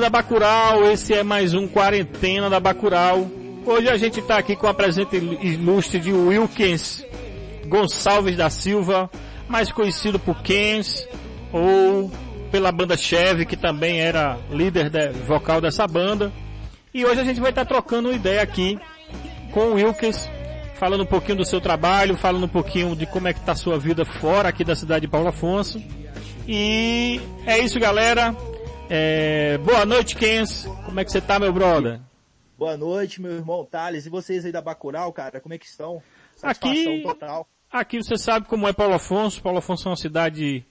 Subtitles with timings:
[0.00, 3.30] da Bacural, esse é mais um Quarentena da Bacural.
[3.66, 7.04] Hoje a gente tá aqui com a presença ilustre de Wilkins
[7.66, 9.10] Gonçalves da Silva,
[9.46, 11.06] mais conhecido por Kens,
[11.52, 12.10] ou
[12.50, 16.32] pela banda Chevy, que também era líder de, vocal dessa banda.
[16.94, 18.78] E hoje a gente vai estar tá trocando uma ideia aqui
[19.52, 20.30] com o Wilkins,
[20.76, 23.56] falando um pouquinho do seu trabalho, falando um pouquinho de como é que tá a
[23.56, 25.78] sua vida fora aqui da cidade de Paulo Afonso.
[26.48, 28.34] E é isso, galera.
[28.92, 29.56] É...
[29.58, 30.64] Boa noite, Kens.
[30.84, 32.00] Como é que você tá, meu brother?
[32.58, 34.04] Boa noite, meu irmão Thales.
[34.04, 36.02] E vocês aí da Bacural, cara, como é que estão?
[36.42, 37.48] aqui, total.
[37.70, 39.40] aqui você sabe como é Paulo Afonso.
[39.40, 40.64] Paulo Afonso é uma cidade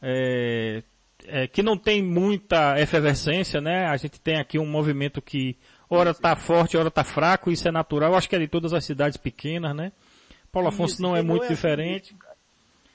[0.00, 0.84] é,
[1.26, 3.86] é, que não tem muita efervescência, né?
[3.86, 5.56] A gente tem aqui um movimento que
[5.90, 8.12] ora está forte, ora está fraco, isso é natural.
[8.12, 9.90] Eu acho que é de todas as cidades pequenas, né?
[10.52, 12.14] Paulo Afonso isso, não é muito é diferente.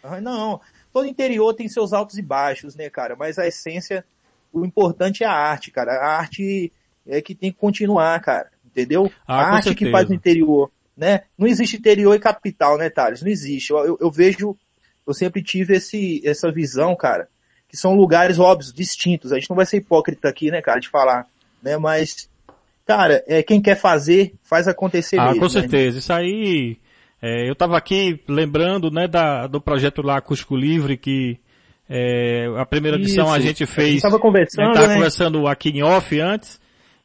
[0.01, 0.61] Assim, não,
[0.93, 3.17] todo interior tem seus altos e baixos, né, cara?
[3.17, 4.05] Mas a essência,
[4.51, 5.91] o importante é a arte, cara.
[5.93, 6.71] A arte
[7.07, 8.49] é que tem que continuar, cara.
[8.65, 9.11] Entendeu?
[9.27, 9.85] Ah, a arte certeza.
[9.85, 11.21] que faz o interior, né?
[11.37, 13.21] Não existe interior e capital, né, Thales?
[13.21, 13.71] Não existe.
[13.71, 14.55] Eu, eu, eu vejo,
[15.07, 17.27] eu sempre tive esse, essa visão, cara,
[17.67, 19.31] que são lugares óbvios, distintos.
[19.31, 21.25] A gente não vai ser hipócrita aqui, né, cara, de falar,
[21.63, 21.77] né?
[21.77, 22.29] Mas
[22.89, 25.41] cara, é, quem quer fazer, faz acontecer ah, mesmo.
[25.41, 25.51] com né?
[25.51, 25.93] certeza.
[25.93, 25.99] Né?
[25.99, 26.77] Isso aí,
[27.21, 31.37] é, eu estava aqui lembrando, né, da, do projeto lá Cusco Livre, que
[31.89, 33.33] é, a primeira edição Isso.
[33.33, 33.95] a gente fez.
[33.95, 34.93] estava conversando, a gente né?
[34.93, 36.59] conversando aqui em off antes.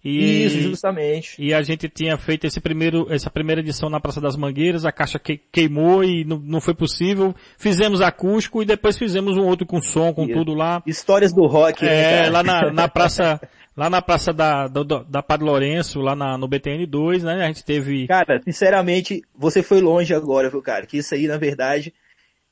[0.04, 1.34] E, Isso, justamente.
[1.38, 4.92] E a gente tinha feito esse primeiro, essa primeira edição na Praça das Mangueiras, a
[4.92, 7.34] caixa que, queimou e não, não foi possível.
[7.56, 10.82] Fizemos acústico e depois fizemos um outro com som, com tudo lá.
[10.86, 13.41] Histórias do rock, né, É, lá na, na Praça,
[13.74, 17.42] lá na Praça da, da, da Padre Lourenço, lá na, no BTN2, né?
[17.42, 18.06] A gente teve...
[18.06, 20.84] Cara, sinceramente, você foi longe agora, viu, cara?
[20.84, 21.94] Que isso aí, na verdade,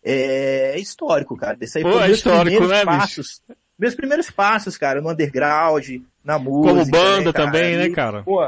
[0.04, 1.56] é histórico, cara.
[1.60, 3.40] Isso aí Pô, foi é histórico, né, passos.
[3.46, 3.58] Bicho?
[3.78, 5.88] Meus primeiros passos, cara, no underground,
[6.24, 6.74] na música.
[6.74, 8.22] Como banda né, também, né, cara?
[8.22, 8.40] Pô,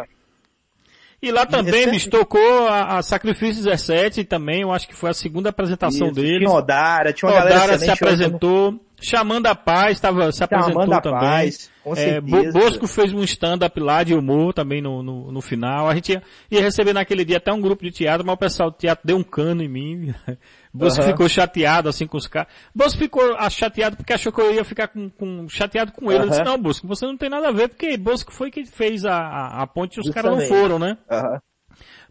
[1.25, 5.15] e lá também, bicho, tocou a, a Sacrifício 17 também, eu acho que foi a
[5.15, 6.41] segunda apresentação Isso, deles.
[6.41, 8.78] Tinha Odara, tinha uma Odara galera se apresentou.
[9.04, 11.20] Chamando a Paz, tava, se apresentou Chamando também.
[11.20, 15.88] Paz, com é, Bosco fez um stand-up lá de humor também no, no, no, final.
[15.88, 18.70] A gente ia, ia, receber naquele dia até um grupo de teatro, mas o pessoal
[18.70, 20.15] do teatro deu um cano em mim.
[20.72, 21.09] Bosco uhum.
[21.09, 22.50] ficou chateado assim com os caras.
[22.75, 26.21] Bosco ficou chateado porque achou que eu ia ficar com, com chateado com ele.
[26.21, 26.25] Uhum.
[26.25, 29.04] Eu disse, não, Bosco, você não tem nada a ver, porque Bosco foi que fez
[29.04, 30.97] a, a, a ponte e os caras não foram, né?
[31.10, 31.38] Uhum.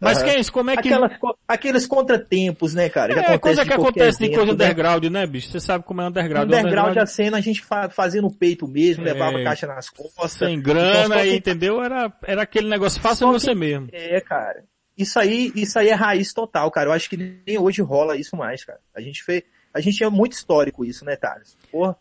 [0.03, 0.25] Mas uhum.
[0.25, 0.89] Kens, como é que...
[0.89, 1.11] Aquelas,
[1.47, 3.13] aqueles contratempos, né, cara?
[3.13, 4.51] Que é, coisa que acontece de coisa né?
[4.51, 5.49] underground, né, bicho?
[5.49, 6.45] Você sabe como é underground.
[6.45, 9.13] Underground, underground a cena a gente fazia no peito mesmo, é...
[9.13, 10.31] levava caixa nas costas.
[10.33, 11.81] Sem grana, aí, entendeu?
[11.81, 13.87] Era, era aquele negócio fácil você mesmo.
[13.91, 14.63] É, cara.
[14.97, 16.89] Isso aí, isso aí é raiz total, cara.
[16.89, 18.79] Eu acho que nem hoje rola isso mais, cara.
[18.95, 19.43] A gente fez,
[19.73, 21.57] a gente é muito histórico isso, né, Thales?
[21.71, 21.97] Porra.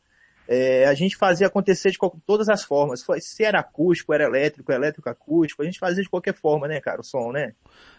[0.46, 3.04] É, a gente fazia acontecer de todas as formas.
[3.20, 7.00] Se era acústico, era elétrico, elétrico acústico, a gente fazia de qualquer forma, né, cara,
[7.00, 7.54] o som, né?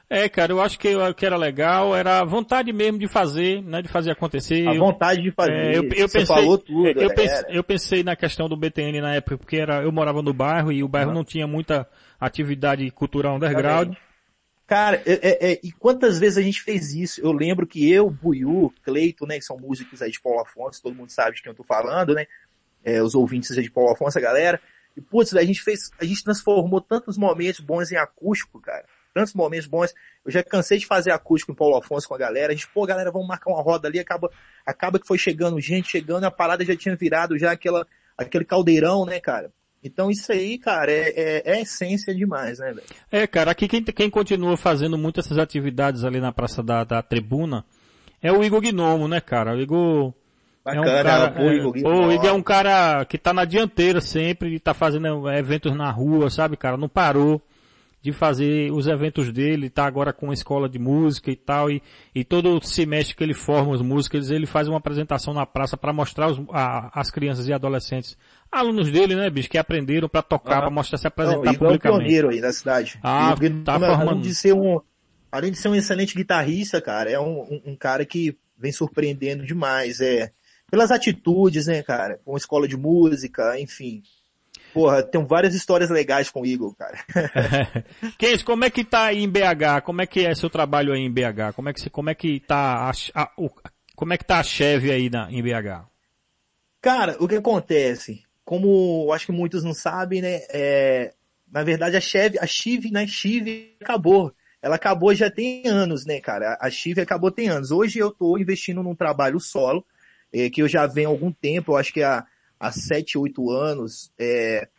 [0.10, 3.64] É, cara, eu acho que o que era legal era a vontade mesmo de fazer,
[3.64, 4.68] né, de fazer acontecer.
[4.68, 5.54] A vontade de fazer.
[5.54, 6.88] É, eu, eu pensei, falou tudo.
[6.88, 10.22] Eu, é, pensei, eu, pensei, na questão do BTN na época, porque era, eu morava
[10.22, 11.16] no bairro e o bairro uhum.
[11.16, 11.88] não tinha muita
[12.20, 13.96] atividade cultural underground.
[14.68, 17.20] Cara, é, é, é, e quantas vezes a gente fez isso?
[17.22, 20.96] Eu lembro que eu, Buiu, Cleito, né, que são músicos aí de Paulo Afonso, todo
[20.96, 22.26] mundo sabe de quem eu tô falando, né?
[22.84, 24.60] É, os ouvintes aí de Paulo Afonso, a galera.
[24.96, 29.34] E putz, a gente fez, a gente transformou tantos momentos bons em acústico, cara tantos
[29.34, 29.94] momentos bons.
[30.26, 32.52] Eu já cansei de fazer acústico em Paulo Afonso com a galera.
[32.52, 34.00] A gente, pô, galera, vamos marcar uma roda ali.
[34.00, 34.30] Acaba,
[34.66, 37.86] acaba que foi chegando gente, chegando, a parada já tinha virado já aquela,
[38.18, 39.52] aquele caldeirão, né, cara?
[39.84, 42.88] Então isso aí, cara, é, é, é essência demais, né, velho?
[43.12, 47.02] É, cara, aqui quem, quem continua fazendo muitas essas atividades ali na Praça da, da
[47.02, 47.66] Tribuna
[48.22, 49.54] é o Igor Gnomo, né, cara?
[49.54, 50.14] O Igor...
[50.64, 54.00] Bacana, é um cara, é, Igor, o Igor é um cara que tá na dianteira
[54.00, 56.78] sempre, tá fazendo eventos na rua, sabe, cara?
[56.78, 57.42] Não parou
[58.04, 61.82] de fazer os eventos dele, tá agora com a escola de música e tal, e,
[62.14, 65.94] e todo semestre que ele forma os músicos, ele faz uma apresentação na praça para
[65.94, 68.18] mostrar os, a, as crianças e adolescentes,
[68.52, 71.88] alunos dele, né, bicho, que aprenderam para tocar, para mostrar, se apresentar Não, publicamente.
[71.88, 73.00] É pioneiro aí da cidade.
[73.02, 73.34] Ah,
[73.64, 74.10] tá formando.
[74.10, 74.82] Além de ser um,
[75.32, 79.46] além de ser um excelente guitarrista, cara, é um, um, um cara que vem surpreendendo
[79.46, 80.30] demais, é,
[80.70, 84.04] pelas atitudes, né, cara, com escola de música, enfim,
[84.74, 86.98] Porra, tem várias histórias legais com o Eagle, cara.
[88.18, 89.84] Kenz, como é que tá aí em BH?
[89.86, 91.54] Como é que é seu trabalho aí em BH?
[91.56, 93.50] Como é que, como é que tá a, a, o,
[93.96, 95.86] como é que tá a Chevy aí na, em BH?
[96.82, 98.24] Cara, o que acontece?
[98.44, 100.42] Como acho que muitos não sabem, né?
[100.50, 101.14] É,
[101.52, 103.06] na verdade a Chevy, a Chive, né?
[103.06, 104.34] Chive acabou.
[104.62, 106.58] Ela acabou já tem anos, né, cara?
[106.60, 107.70] A Chive acabou tem anos.
[107.70, 109.86] Hoje eu tô investindo num trabalho solo,
[110.34, 112.26] é, que eu já venho há algum tempo, eu acho que a
[112.64, 114.70] há 7, 8 anos, é,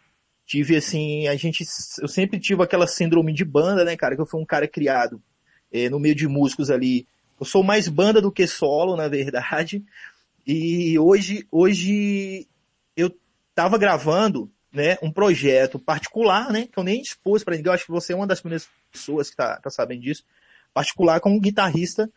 [0.46, 1.64] tive assim, a gente,
[2.00, 5.22] eu sempre tive aquela síndrome de banda, né, cara, que eu fui um cara criado
[5.70, 7.06] é, no meio de músicos ali.
[7.38, 9.84] Eu sou mais banda do que solo, na verdade.
[10.46, 12.48] E hoje, hoje
[12.96, 13.14] eu
[13.54, 17.68] tava gravando, né, um projeto particular, né, que eu nem expus para ninguém.
[17.68, 20.24] Eu acho que você é uma das primeiras pessoas que tá, tá sabendo disso.
[20.72, 22.10] Particular com um guitarrista,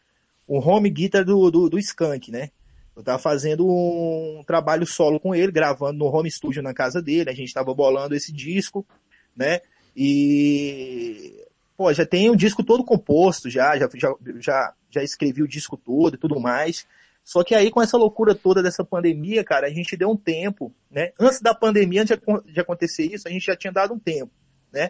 [0.47, 2.51] o home guitar do, do, do Skank, né.
[2.97, 7.29] Eu tava fazendo um trabalho solo com ele, gravando no home studio na casa dele,
[7.29, 8.83] a gente tava bolando esse disco,
[9.35, 9.61] né?
[9.95, 11.45] E
[11.77, 13.88] pô, já tem o disco todo composto, já, já,
[14.39, 16.88] já, já escrevi o disco todo e tudo mais.
[17.23, 20.73] Só que aí com essa loucura toda dessa pandemia, cara, a gente deu um tempo,
[20.89, 21.11] né?
[21.19, 22.17] Antes da pandemia, antes
[22.51, 24.31] de acontecer isso, a gente já tinha dado um tempo,
[24.73, 24.89] né?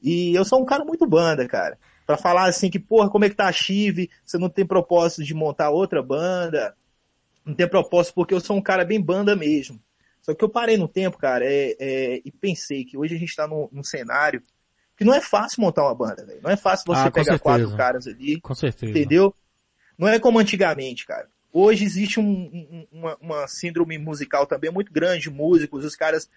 [0.00, 1.76] E eu sou um cara muito banda, cara.
[2.06, 4.08] Pra falar assim que, porra, como é que tá a Chive?
[4.24, 6.76] Você não tem propósito de montar outra banda?
[7.44, 9.80] Não tem propósito porque eu sou um cara bem banda mesmo.
[10.22, 13.34] Só que eu parei no tempo, cara, é, é, e pensei que hoje a gente
[13.34, 14.42] tá num, num cenário
[14.96, 16.40] que não é fácil montar uma banda, velho.
[16.42, 17.42] Não é fácil você ah, pegar certeza.
[17.42, 18.38] quatro caras ali.
[18.38, 18.90] Com certeza.
[18.90, 19.34] Entendeu?
[19.96, 21.26] Não é como antigamente, cara.
[21.50, 25.86] Hoje existe um, um, uma, uma, síndrome musical também muito grande de músicos.
[25.86, 26.28] Os caras,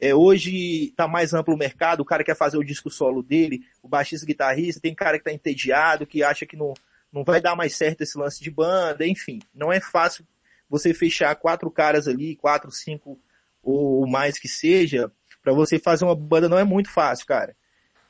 [0.00, 3.62] é, hoje tá mais amplo o mercado, o cara quer fazer o disco solo dele,
[3.82, 6.74] o baixista guitarrista, tem cara que tá entediado, que acha que não,
[7.12, 9.40] não vai dar mais certo esse lance de banda, enfim.
[9.52, 10.24] Não é fácil
[10.72, 13.20] você fechar quatro caras ali, quatro, cinco
[13.62, 17.54] ou mais que seja, para você fazer uma banda não é muito fácil, cara.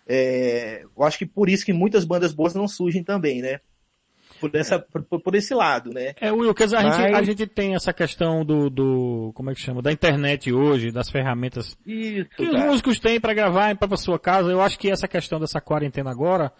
[0.06, 3.58] É, eu acho que por isso que muitas bandas boas não surgem também, né?
[4.40, 6.14] Por, essa, por, por esse lado, né?
[6.20, 6.96] É, Wilkes, a, Mas...
[6.96, 10.92] gente, a gente tem essa questão do, do, como é que chama, da internet hoje,
[10.92, 12.58] das ferramentas isso, que cara.
[12.58, 14.50] os músicos têm para gravar para sua casa.
[14.50, 16.52] Eu acho que essa questão dessa quarentena agora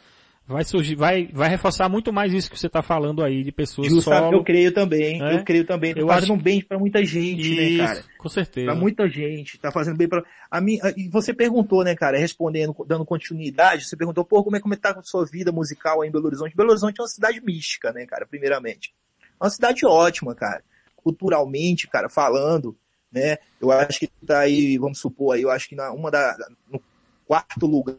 [0.47, 3.89] vai surgir, vai, vai reforçar muito mais isso que você está falando aí de pessoas
[3.89, 4.37] Justo, solo.
[4.37, 5.37] Eu creio também, né?
[5.37, 5.95] eu creio também.
[5.95, 6.43] Tá eu fazendo acho...
[6.43, 8.05] bem para muita gente, né, isso, né, cara?
[8.19, 8.67] Com certeza.
[8.67, 10.79] Pra muita gente, tá fazendo bem para a mim.
[10.97, 14.77] E você perguntou, né, cara, respondendo, dando continuidade, você perguntou, pô, como é como é
[14.77, 16.57] que tá a sua vida musical aí em Belo Horizonte?
[16.57, 18.95] Belo Horizonte é uma cidade mística, né, cara, primeiramente.
[19.41, 20.63] É uma cidade ótima, cara.
[20.97, 22.77] Culturalmente, cara, falando,
[23.11, 23.39] né?
[23.61, 26.37] Eu acho que tá aí, vamos supor aí, eu acho que na uma da
[26.71, 26.81] no
[27.27, 27.97] quarto lugar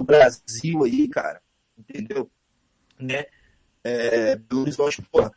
[0.00, 1.40] do Brasil aí, cara,
[1.78, 2.30] entendeu?
[2.98, 3.26] Né?
[3.84, 5.30] É, Belo Horizonte, porra,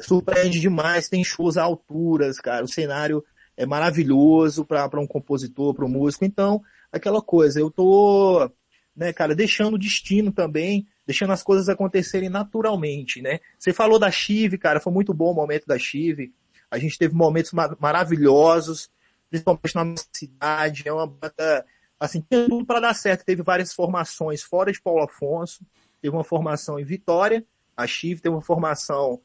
[0.00, 3.22] surpreende demais, tem shows a alturas, cara, o cenário
[3.56, 8.50] é maravilhoso para um compositor, para um músico, então, aquela coisa, eu tô,
[8.96, 13.40] né, cara, deixando o destino também, deixando as coisas acontecerem naturalmente, né?
[13.58, 16.32] Você falou da Chive, cara, foi muito bom o momento da Chive,
[16.70, 18.90] a gente teve momentos maravilhosos,
[19.28, 21.64] principalmente na nossa cidade, é uma banda
[21.98, 23.24] assim, tinha tudo para dar certo.
[23.24, 25.64] Teve várias formações fora de Paulo Afonso,
[26.00, 27.44] teve uma formação em Vitória,
[27.76, 29.20] a Chive teve uma formação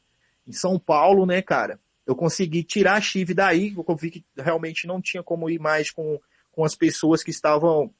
[0.46, 1.78] em São Paulo, né, cara?
[2.06, 5.90] Eu consegui tirar a Chive daí, eu vi que realmente não tinha como ir mais
[5.90, 6.20] com,
[6.52, 7.90] com as pessoas que estavam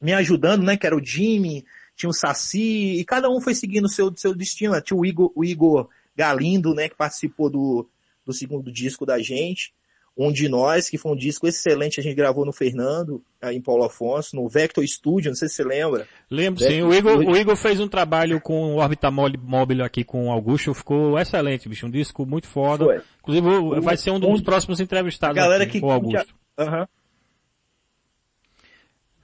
[0.00, 1.64] me ajudando, né, que era o Jimmy,
[1.96, 4.80] tinha o Saci, e cada um foi seguindo o seu, seu destino.
[4.80, 7.88] Tinha o Igor, o Igor Galindo, né, que participou do,
[8.24, 9.72] do segundo disco da gente
[10.18, 13.84] um de nós, que foi um disco excelente, a gente gravou no Fernando, em Paulo
[13.84, 16.08] Afonso, no Vector Studio, não sei se você lembra.
[16.28, 20.02] Lembro Vector sim, o Igor, o Igor fez um trabalho com o Orbita Móvel aqui
[20.02, 22.84] com o Augusto, ficou excelente, bicho, um disco muito foda.
[22.84, 23.00] Foi.
[23.20, 26.34] Inclusive vai ser um dos próximos entrevistados a galera aqui, que o Augusto.
[26.58, 26.86] Uhum.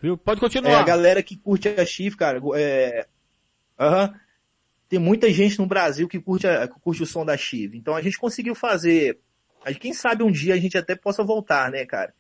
[0.00, 0.16] Viu?
[0.16, 0.70] Pode continuar.
[0.70, 3.06] É, a galera que curte a Chif, cara, é...
[4.88, 7.76] Tem muita gente no Brasil que curte, a, que curte o som da Chive.
[7.78, 9.18] Então a gente conseguiu fazer
[9.73, 12.14] quem sabe um dia a gente até possa voltar, né, cara?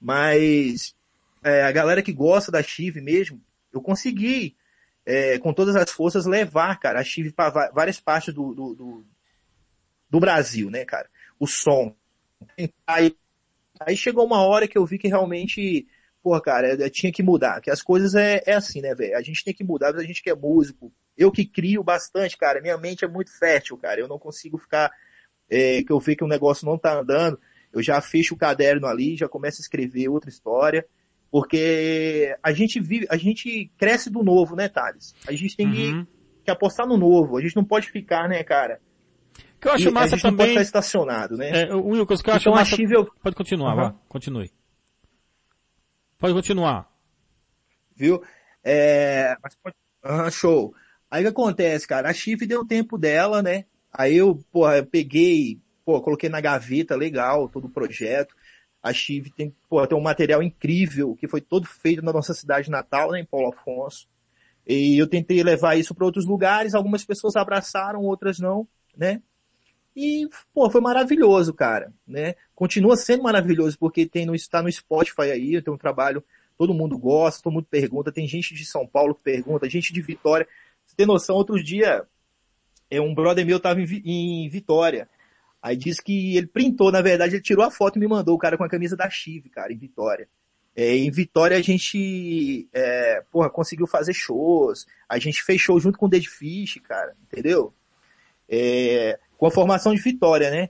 [0.00, 0.94] Mas
[1.42, 3.40] é, a galera que gosta da Chive mesmo,
[3.72, 4.56] eu consegui,
[5.04, 9.06] é, com todas as forças, levar, cara, a Chive para várias partes do, do, do,
[10.10, 11.08] do, Brasil, né, cara?
[11.38, 11.94] O som.
[12.86, 13.16] Aí,
[13.80, 15.86] aí chegou uma hora que eu vi que realmente,
[16.22, 17.60] pô, cara, tinha que mudar.
[17.60, 19.16] Que as coisas é, é assim, né, velho?
[19.16, 20.92] A gente tem que mudar, a gente que é músico.
[21.16, 24.00] Eu que crio bastante, cara, minha mente é muito fértil, cara.
[24.00, 24.90] Eu não consigo ficar
[25.50, 27.38] é, que eu vejo que o negócio não tá andando,
[27.72, 30.86] eu já fecho o caderno ali, já começo a escrever outra história,
[31.30, 35.14] porque a gente vive, a gente cresce do novo, né, Thales?
[35.26, 36.04] A gente tem uhum.
[36.04, 38.80] que, que, apostar no novo, a gente não pode ficar, né, cara?
[39.60, 40.30] que eu acho e massa a gente também...
[40.32, 41.62] não pode estar estacionado, né?
[41.62, 42.76] É, o Wilkes, que eu acho então, massa...
[42.80, 43.06] Eu...
[43.22, 43.76] Pode continuar, uhum.
[43.76, 44.50] vá, continue.
[46.18, 46.90] Pode continuar.
[47.94, 48.22] Viu?
[48.62, 49.36] É...
[50.04, 50.74] Uhum, show.
[51.10, 52.08] Aí o que acontece, cara?
[52.08, 53.64] A Chifre deu o tempo dela, né?
[53.98, 58.34] Aí eu, porra, eu peguei, pô, coloquei na gaveta, legal, todo o projeto.
[58.82, 62.70] A Chive tem, pô, tem um material incrível, que foi todo feito na nossa cidade
[62.70, 64.06] natal, né, em Paulo Afonso.
[64.66, 69.22] E eu tentei levar isso para outros lugares, algumas pessoas abraçaram, outras não, né?
[69.94, 72.34] E, pô, foi maravilhoso, cara, né?
[72.54, 76.22] Continua sendo maravilhoso, porque tem no, está no Spotify aí, tem um trabalho,
[76.58, 80.02] todo mundo gosta, todo mundo pergunta, tem gente de São Paulo que pergunta, gente de
[80.02, 80.46] Vitória.
[80.84, 82.06] Você tem noção, outro dia,
[82.90, 85.08] é, um brother meu tava em, em Vitória,
[85.62, 88.38] aí disse que ele printou, na verdade, ele tirou a foto e me mandou, o
[88.38, 90.28] cara com a camisa da Chive, cara, em Vitória.
[90.74, 96.06] É, em Vitória a gente, é, porra, conseguiu fazer shows, a gente fechou junto com
[96.06, 97.72] o Dead Fish, cara, entendeu?
[98.48, 100.68] É, com a formação de Vitória, né?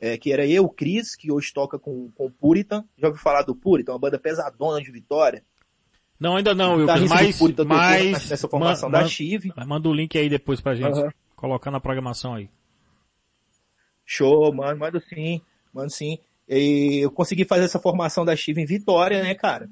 [0.00, 2.84] É, que era eu, o Cris, que hoje toca com, com o Puritan.
[2.98, 5.42] Já ouviu falar do Puritan, uma banda pesadona de Vitória?
[6.18, 9.52] Não, ainda não, Wilkes, mas, mas nessa formação man, da Chive.
[9.66, 11.10] Manda o link aí depois pra gente uhum.
[11.44, 12.48] Colocar na programação aí.
[14.06, 15.42] Show, mano, manda sim,
[15.74, 16.18] manda sim.
[16.48, 19.68] E eu consegui fazer essa formação da Chiva em Vitória, né, cara?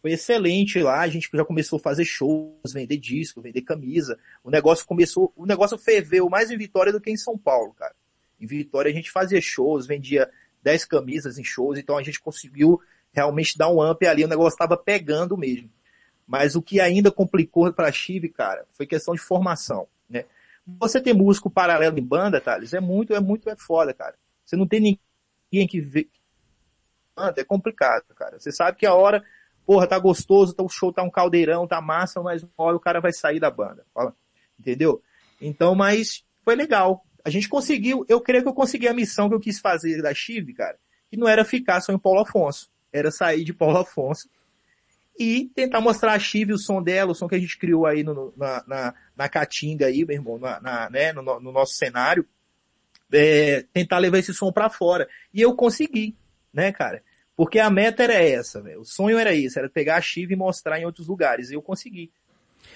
[0.00, 4.18] Foi excelente lá, a gente já começou a fazer shows, vender disco, vender camisa.
[4.42, 7.94] O negócio começou, o negócio ferveu mais em Vitória do que em São Paulo, cara.
[8.40, 10.28] Em Vitória a gente fazia shows, vendia
[10.60, 12.80] 10 camisas em shows, então a gente conseguiu
[13.12, 15.70] realmente dar um up ali, o negócio estava pegando mesmo.
[16.26, 20.24] Mas o que ainda complicou para a Chive, cara, foi questão de formação, né?
[20.66, 24.14] Você ter músico paralelo em banda, Thales, é muito, é muito, é foda, cara.
[24.44, 26.08] Você não tem ninguém que vê.
[27.36, 28.38] É complicado, cara.
[28.38, 29.22] Você sabe que a hora,
[29.66, 32.80] porra, tá gostoso, tá, o show tá um caldeirão, tá massa, mas uma hora o
[32.80, 33.84] cara vai sair da banda.
[34.58, 35.02] Entendeu?
[35.40, 37.04] Então, mas foi legal.
[37.24, 40.14] A gente conseguiu, eu creio que eu consegui a missão que eu quis fazer da
[40.14, 40.78] Chive, cara,
[41.10, 44.28] que não era ficar só em Paulo Afonso, era sair de Paulo Afonso
[45.18, 48.02] e tentar mostrar a Chive, o som dela, o som que a gente criou aí
[48.02, 52.26] no, na, na, na Caatinga aí, meu irmão, na, na né, no, no nosso cenário,
[53.12, 55.08] é, tentar levar esse som para fora.
[55.32, 56.16] E eu consegui,
[56.52, 57.02] né, cara?
[57.36, 58.80] Porque a meta era essa, velho.
[58.80, 61.50] O sonho era isso, era pegar a Chive e mostrar em outros lugares.
[61.50, 62.10] E eu consegui.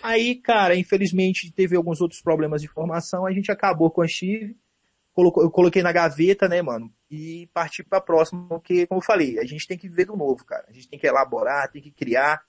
[0.02, 4.56] Aí, cara, infelizmente teve alguns outros problemas de formação, a gente acabou com a Chive,
[5.14, 9.38] colocou, eu coloquei na gaveta, né, mano, e parti pra próxima, porque, como eu falei,
[9.38, 10.64] a gente tem que viver do novo, cara.
[10.68, 12.42] A gente tem que elaborar, tem que criar,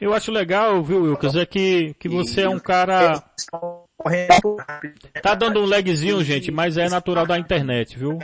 [0.00, 3.20] eu acho legal, viu, Wilkes, é que, que você é um cara...
[5.20, 8.18] Tá dando um lagzinho, gente, mas é natural da internet, viu?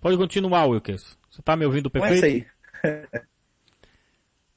[0.00, 1.18] Pode continuar, Wilkes.
[1.28, 2.48] Você tá me ouvindo perfeito?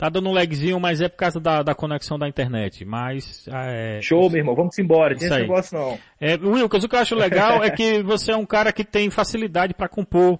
[0.01, 2.83] Tá dando um lagzinho, mas é por causa da, da conexão da internet.
[2.83, 3.47] Mas.
[3.47, 5.15] É, Show, meu irmão, vamos embora.
[5.15, 5.99] Tem esse negócio não.
[6.19, 9.11] É, Wilkes, o que eu acho legal é que você é um cara que tem
[9.11, 10.39] facilidade para compor.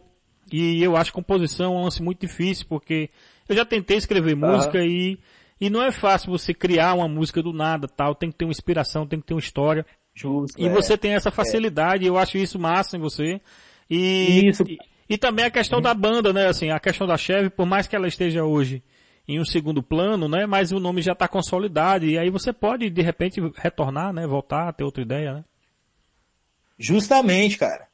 [0.51, 3.11] E eu acho composição um lance muito difícil, porque
[3.47, 5.19] eu já tentei escrever música e
[5.59, 8.15] e não é fácil você criar uma música do nada, tal.
[8.15, 9.85] Tem que ter uma inspiração, tem que ter uma história.
[10.15, 10.59] Justo.
[10.59, 12.09] E é, você tem essa facilidade, é.
[12.09, 13.39] eu acho isso massa em você.
[13.87, 14.63] E, isso.
[14.67, 16.47] E, e também a questão da banda, né?
[16.47, 18.81] Assim, a questão da Chevy, por mais que ela esteja hoje
[19.31, 20.45] em um segundo plano, né?
[20.45, 24.27] Mas o nome já está consolidado e aí você pode de repente retornar, né?
[24.27, 25.45] Voltar, ter outra ideia, né?
[26.77, 27.87] Justamente, cara.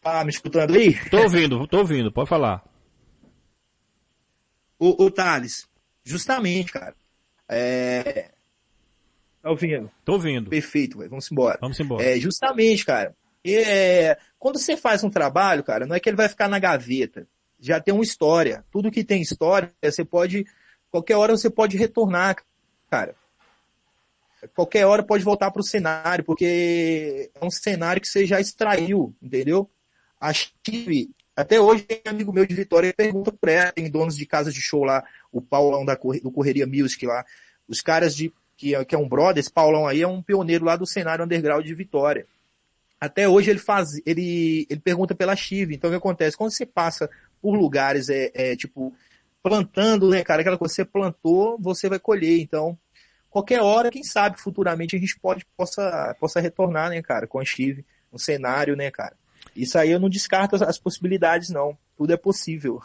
[0.00, 0.98] Tá me escutando aí?
[1.10, 2.64] Tô ouvindo, tô ouvindo, pode falar.
[4.78, 5.68] Ô, ô Thales,
[6.02, 6.96] justamente, cara.
[7.46, 8.30] É...
[9.42, 9.90] Tá ouvindo?
[10.06, 10.48] Tô ouvindo.
[10.48, 11.10] Perfeito, véio.
[11.10, 11.58] vamos embora.
[11.60, 12.02] Vamos embora.
[12.02, 13.14] É, justamente, cara.
[13.44, 14.16] É...
[14.38, 17.28] Quando você faz um trabalho, cara, não é que ele vai ficar na gaveta.
[17.60, 18.64] Já tem uma história.
[18.70, 20.46] Tudo que tem história, você pode,
[20.90, 22.36] qualquer hora você pode retornar,
[22.90, 23.14] cara.
[24.54, 29.14] Qualquer hora pode voltar para o cenário, porque é um cenário que você já extraiu,
[29.22, 29.68] entendeu?
[30.18, 34.16] A Chive, até hoje tem amigo meu de Vitória que pergunta por ela, tem donos
[34.16, 37.24] de casa de show lá, o Paulão da, do Correria Music lá,
[37.68, 40.64] os caras de, que é, que é um brother, esse Paulão aí é um pioneiro
[40.64, 42.26] lá do cenário underground de Vitória.
[43.00, 46.36] Até hoje ele faz, ele, ele pergunta pela Chive, então o que acontece?
[46.36, 47.08] Quando você passa
[47.40, 48.92] por lugares, é, é tipo,
[49.42, 52.78] plantando, né, cara, aquela coisa você plantou, você vai colher, então,
[53.28, 57.44] qualquer hora, quem sabe, futuramente a gente pode, possa, possa retornar, né, cara, com a
[57.44, 59.14] Chive, um cenário, né, cara.
[59.54, 61.76] Isso aí eu não descarto as, possibilidades, não.
[61.96, 62.80] Tudo é possível.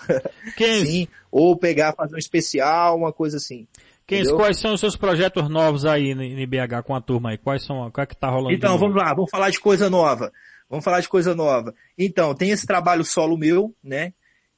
[0.56, 0.86] Quem...
[0.86, 1.08] Sim.
[1.32, 3.68] Ou pegar, fazer um especial, uma coisa assim.
[4.08, 7.38] Quem, quais são os seus projetos novos aí em BH com a turma aí?
[7.38, 8.54] Quais são, qual é que tá rolando?
[8.54, 10.32] Então, vamos lá, vamos falar de coisa nova.
[10.70, 11.74] Vamos falar de coisa nova.
[11.98, 14.14] Então, tem esse trabalho solo meu, né?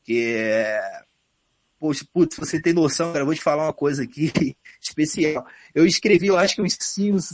[0.08, 1.02] Que é...
[1.78, 4.32] Poxa, putz, você tem noção, cara, eu vou te falar uma coisa aqui
[4.82, 5.46] especial.
[5.76, 6.78] Eu escrevi, eu acho que uns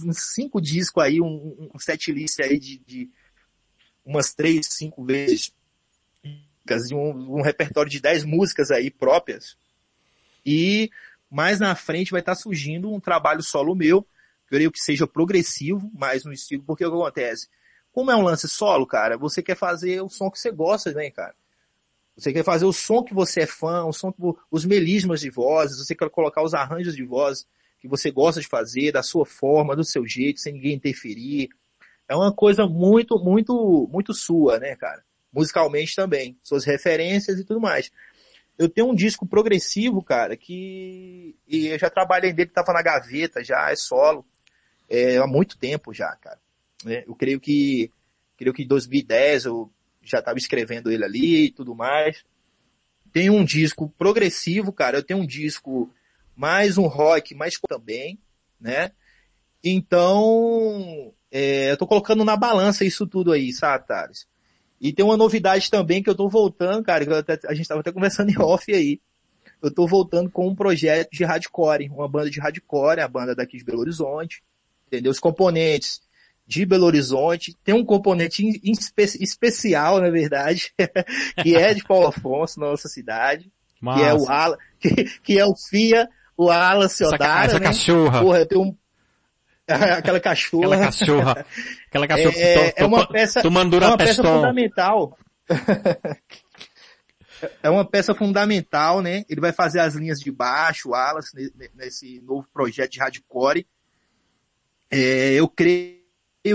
[0.03, 3.09] uns cinco discos aí, um, um set list aí de, de
[4.03, 5.53] umas três, cinco vezes
[6.65, 9.55] de um, um repertório de dez músicas aí próprias.
[10.45, 10.89] E
[11.29, 14.05] mais na frente vai estar surgindo um trabalho solo meu,
[14.47, 17.47] creio que seja progressivo, mas no estilo, porque o que acontece?
[17.91, 21.11] Como é um lance solo, cara, você quer fazer o som que você gosta, né,
[21.11, 21.35] cara?
[22.15, 25.29] Você quer fazer o som que você é fã, o som que, os melismas de
[25.29, 27.47] vozes, você quer colocar os arranjos de voz
[27.79, 31.49] que você gosta de fazer, da sua forma, do seu jeito, sem ninguém interferir,
[32.07, 35.03] é uma coisa muito, muito, muito sua, né, cara?
[35.31, 37.91] Musicalmente também, suas referências e tudo mais.
[38.57, 43.43] Eu tenho um disco progressivo, cara, que e eu já trabalhei dele, tava na gaveta
[43.43, 44.25] já, é solo,
[44.87, 46.39] é, há muito tempo já, cara.
[46.85, 47.91] É, eu creio que,
[48.37, 49.71] creio que em 2010 eu
[50.03, 52.23] já estava escrevendo ele ali e tudo mais.
[53.11, 55.91] Tem um disco progressivo, cara, eu tenho um disco
[56.35, 58.19] mais um rock, mais também,
[58.59, 58.91] né?
[59.63, 64.27] Então, é, eu tô colocando na balança isso tudo aí, sabe, Thales?
[64.81, 67.91] E tem uma novidade também que eu tô voltando, cara, até, a gente tava até
[67.91, 68.99] conversando em off aí.
[69.61, 73.57] Eu tô voltando com um projeto de hardcore, uma banda de hardcore, a banda daqui
[73.57, 74.43] de Belo Horizonte,
[74.87, 75.09] entendeu?
[75.09, 76.01] Os componentes
[76.45, 78.73] de Belo Horizonte, tem um componente in,
[79.19, 80.73] especial, na verdade,
[81.41, 83.99] que é de Paulo Afonso, na nossa cidade, Massa.
[83.99, 86.07] que é o Ala, que, que é o FIA,
[86.37, 87.65] o Ala Ciodara, essa, essa né?
[87.65, 88.21] cachorra.
[88.21, 88.77] Porra, tenho um,
[89.67, 90.75] aquela cachorra.
[90.75, 91.45] Aquela cachorra.
[91.87, 92.37] Aquela cachorra.
[92.37, 95.17] É, tô, é uma peça, é uma peça fundamental.
[97.61, 99.23] é uma peça fundamental, né?
[99.29, 101.31] Ele vai fazer as linhas de baixo, o Alas,
[101.75, 103.65] nesse novo projeto de hardcore.
[104.91, 106.02] É, eu creio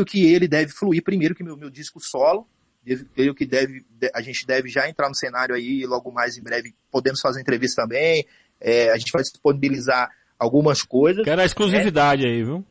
[0.04, 2.46] que ele deve fluir primeiro que meu, meu disco solo.
[2.86, 6.42] Eu creio que deve, a gente deve já entrar no cenário aí, logo mais em
[6.42, 8.26] breve podemos fazer entrevista também.
[8.60, 11.24] É, a gente vai disponibilizar algumas coisas.
[11.24, 12.64] Quero a exclusividade é, aí, viu?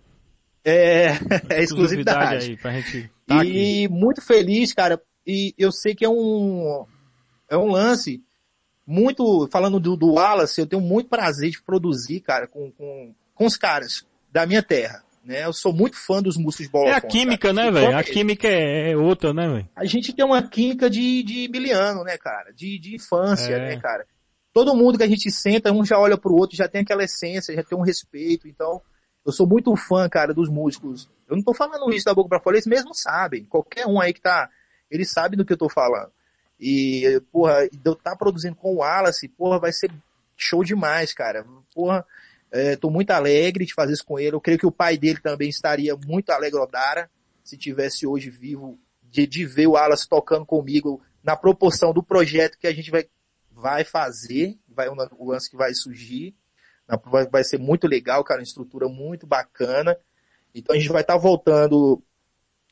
[0.63, 1.07] É,
[1.50, 2.51] é exclusividade.
[2.51, 3.88] aí pra gente tá e aqui.
[3.89, 5.01] muito feliz, cara.
[5.25, 6.86] E eu sei que é um,
[7.50, 8.24] é um lance
[8.86, 13.45] muito, falando do, do Wallace, eu tenho muito prazer de produzir, cara, com, com, com
[13.45, 15.03] os caras da minha terra.
[15.27, 15.43] Né?
[15.43, 16.89] Eu sou muito fã dos músicos de bola.
[16.89, 17.53] É a química, cara.
[17.53, 17.98] né, velho?
[17.98, 19.69] A química é, é outra, né, velho?
[19.75, 22.53] A gente tem uma química de, de miliano, né, cara?
[22.53, 23.60] De, de infância, é.
[23.60, 24.08] né, cara?
[24.54, 27.54] Todo mundo que a gente senta, um já olha pro outro, já tem aquela essência,
[27.54, 28.47] já tem um respeito.
[28.47, 28.82] Então,
[29.25, 31.10] eu sou muito fã, cara, dos músicos.
[31.30, 33.43] Eu não tô falando isso da boca pra fora, eles mesmos sabem.
[33.43, 34.49] Qualquer um aí que tá,
[34.89, 36.10] eles sabem do que eu tô falando.
[36.58, 39.91] E, porra, eu tá produzindo com o Wallace, porra, vai ser
[40.38, 41.45] show demais, cara.
[41.75, 42.06] Porra,
[42.51, 44.36] é, tô muito alegre de fazer isso com ele.
[44.36, 47.10] Eu creio que o pai dele também estaria muito alegre, Odara,
[47.43, 52.57] se tivesse hoje vivo, de, de ver o Wallace tocando comigo na proporção do projeto
[52.57, 53.07] que a gente vai,
[53.51, 56.36] vai fazer, vai o lance que vai surgir.
[57.29, 59.97] Vai, ser muito legal, cara, uma estrutura muito bacana.
[60.55, 62.01] Então a gente vai estar tá voltando.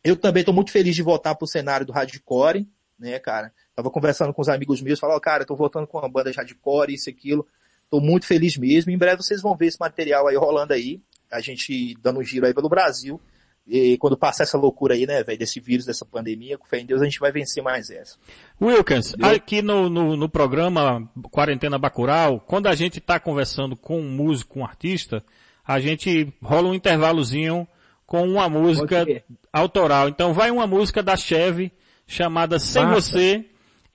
[0.02, 2.66] Eu também estou muito feliz de voltar para o cenário do hardcore,
[2.98, 3.52] né, cara?
[3.76, 6.94] Tava conversando com os amigos meus, falou, cara, estou voltando com uma banda de hardcore,
[6.94, 7.46] isso, aquilo.
[7.86, 8.92] Estou muito feliz mesmo.
[8.92, 11.02] Em breve vocês vão ver esse material aí rolando aí.
[11.32, 13.20] A gente dando um giro aí pelo Brasil.
[13.68, 16.86] E quando passar essa loucura aí, né, velho, desse vírus, dessa pandemia, com fé em
[16.86, 18.16] Deus, a gente vai vencer mais essa.
[18.62, 19.32] Wilkins, Entendeu?
[19.32, 24.54] aqui no, no, no, programa Quarentena Bacural, quando a gente está conversando com um músico,
[24.54, 25.24] com um artista,
[25.66, 27.68] a gente rola um intervalozinho
[28.06, 29.04] com uma música
[29.52, 30.10] autoral.
[30.10, 31.72] Então vai uma música da Cheve
[32.06, 33.02] chamada Sem Massa.
[33.02, 33.46] Você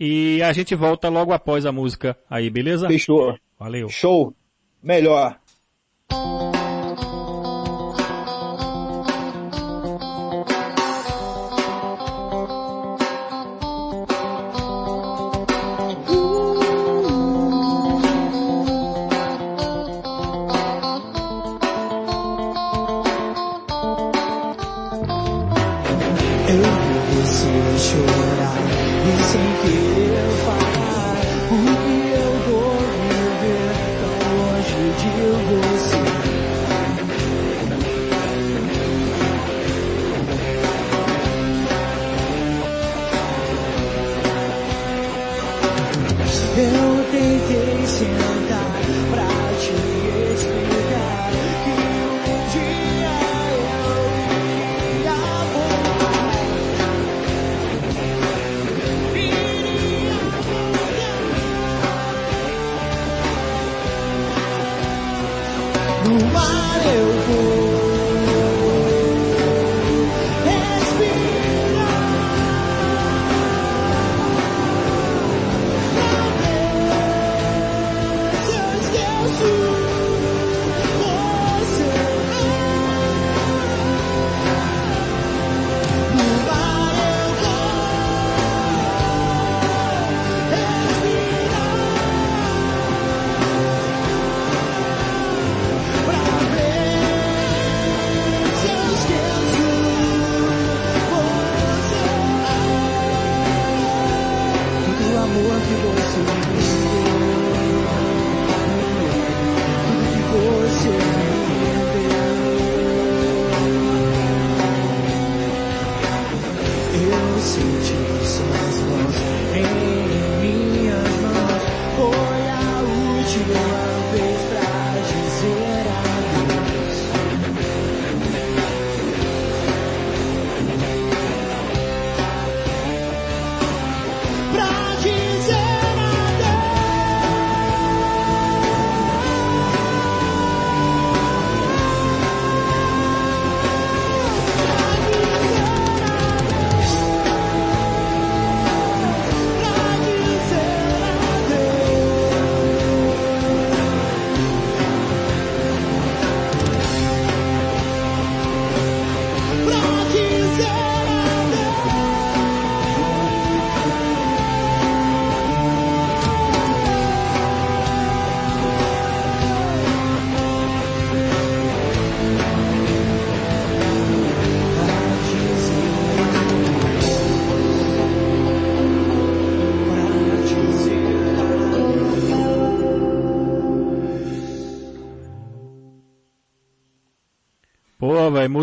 [0.01, 2.89] e a gente volta logo após a música aí, beleza?
[2.89, 3.39] Fechou.
[3.61, 3.91] Valeu.
[3.91, 4.35] Show.
[4.83, 5.39] Melhor.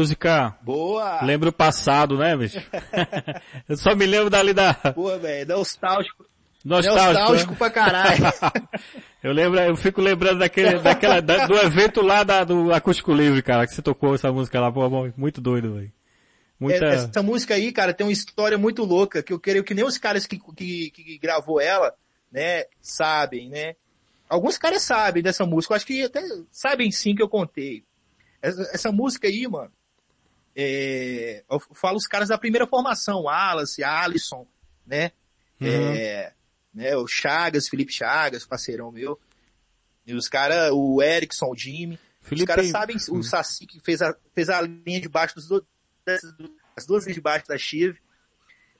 [0.07, 1.21] Música Boa!
[1.23, 2.59] lembra o passado, né, bicho?
[3.67, 5.47] eu só me lembro dali da Boa, velho.
[5.49, 6.25] Nostálgico.
[6.63, 7.13] nostálgico.
[7.13, 7.57] Nostálgico né?
[7.57, 8.23] pra caralho.
[9.21, 13.41] eu lembro, eu fico lembrando daquele, daquela, da- do evento lá da, do Acústico Livre,
[13.41, 15.91] cara, que você tocou essa música lá, pô, bom, muito doido, velho.
[16.59, 16.85] Muita...
[16.85, 19.85] É, Essa música aí, cara, tem uma história muito louca, que eu creio que nem
[19.85, 21.93] os caras que, que, que gravou ela,
[22.31, 23.75] né, sabem, né?
[24.27, 27.83] Alguns caras sabem dessa música, eu acho que até sabem sim que eu contei.
[28.41, 29.71] Essa, essa música aí, mano,
[30.59, 34.47] é, eu falo os caras da primeira formação, Wallace, Alisson,
[34.85, 35.11] né?
[35.61, 35.67] Uhum.
[35.67, 36.33] É,
[36.73, 39.19] né, o Chagas, Felipe Chagas, parceirão meu.
[40.05, 41.99] E os caras, o Erickson, o Jimmy.
[42.21, 43.19] Felipe- Os caras sabem, Uhum.
[43.19, 45.61] o Saci que fez a, fez a linha de baixo dos,
[46.75, 47.99] as duas linhas de baixo da Chive.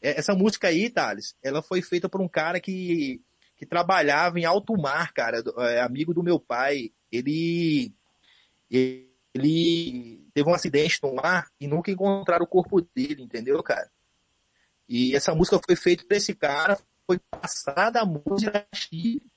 [0.02, 3.22] É, Essa música aí, Thales, ela foi feita por um cara que,
[3.56, 6.92] que trabalhava em alto mar, cara, do- é, amigo do meu pai.
[7.12, 7.94] Ele,
[8.70, 13.90] ele teve um acidente no mar e nunca encontraram o corpo dele, entendeu, cara?
[14.88, 18.68] E essa música foi feita por esse cara, foi passada a música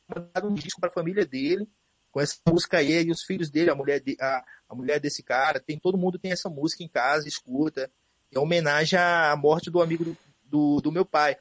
[0.08, 1.68] mandado um disco pra família dele
[2.10, 5.22] com essa música aí, e os filhos dele, a mulher, de, a, a mulher desse
[5.22, 7.90] cara, tem, todo mundo tem essa música em casa, escuta.
[8.32, 11.36] É homenagem à morte do amigo do, do, do meu pai.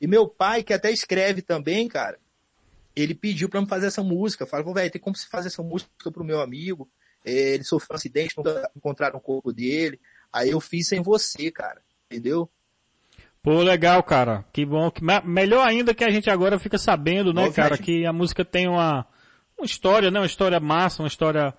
[0.00, 2.18] E meu pai, que até escreve também, cara,
[2.94, 4.46] ele pediu pra me fazer essa música.
[4.46, 6.88] Falou, velho, tem como você fazer essa música pro meu amigo?
[7.24, 9.98] É, ele sofreu um acidente, nunca encontraram o corpo dele.
[10.32, 11.80] Aí eu fiz sem você, cara.
[12.10, 12.48] Entendeu?
[13.42, 14.44] Pô, legal, cara.
[14.52, 14.90] Que bom.
[14.90, 18.44] Que, me- melhor ainda que a gente agora fica sabendo, né, cara, que a música
[18.44, 19.06] tem uma,
[19.58, 20.18] uma história, né?
[20.20, 21.54] Uma história massa, uma história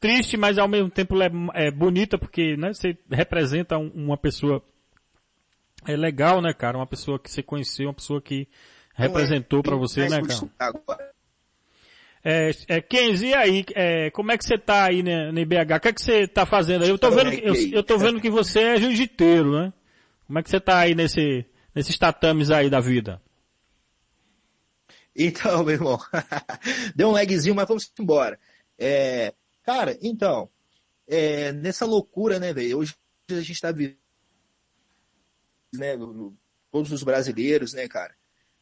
[0.00, 4.62] triste, mas ao mesmo tempo é, é bonita porque, né, você representa um- uma pessoa
[5.86, 6.76] é legal, né, cara?
[6.76, 8.48] Uma pessoa que você conheceu, uma pessoa que
[8.94, 10.50] representou pra você, né, cara?
[10.58, 11.10] Agora.
[12.24, 15.76] É, é, Kenzi, e aí, é, como é que você tá aí né, no IBH?
[15.76, 16.90] O que é que você tá fazendo aí?
[16.90, 19.72] Eu tô vendo que, eu, eu tô vendo que você é jiu-jiteiro, né?
[20.26, 23.22] Como é que você tá aí nesse, nesses tatames aí da vida?
[25.14, 25.98] Então, meu irmão,
[26.94, 28.38] deu um lagzinho, mas vamos embora.
[28.78, 30.50] É, cara, então,
[31.06, 32.78] é, nessa loucura, né, velho?
[32.78, 32.94] Hoje
[33.30, 33.96] a gente tá vivendo,
[35.74, 35.96] né,
[36.70, 38.14] todos os brasileiros, né, cara,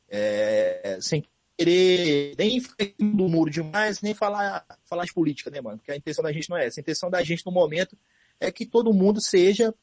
[0.08, 1.24] é, sem
[1.56, 5.78] querer nem ficar do muro demais, nem falar, falar de política, né, mano?
[5.78, 6.80] Porque a intenção da gente não é essa.
[6.80, 7.96] A intenção da gente no momento
[8.38, 9.74] é que todo mundo seja,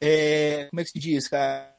[0.00, 1.74] é, como é que se diz, cara?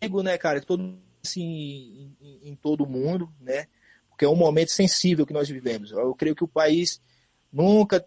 [0.00, 0.60] Amigo, né, cara?
[0.60, 3.66] Todo assim, em, em- todo mundo, né?
[4.08, 5.90] Porque é um momento sensível que nós vivemos.
[5.90, 7.00] Eu creio que o país
[7.52, 8.04] nunca,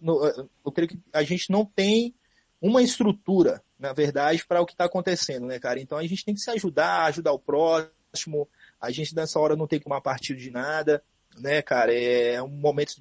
[0.65, 2.15] eu creio que a gente não tem
[2.61, 5.79] uma estrutura, na verdade, para o que está acontecendo, né, cara?
[5.79, 8.47] Então a gente tem que se ajudar, ajudar o próximo.
[8.79, 11.03] A gente nessa hora não tem que tomar partido de nada,
[11.37, 11.93] né, cara?
[11.93, 12.93] É um momento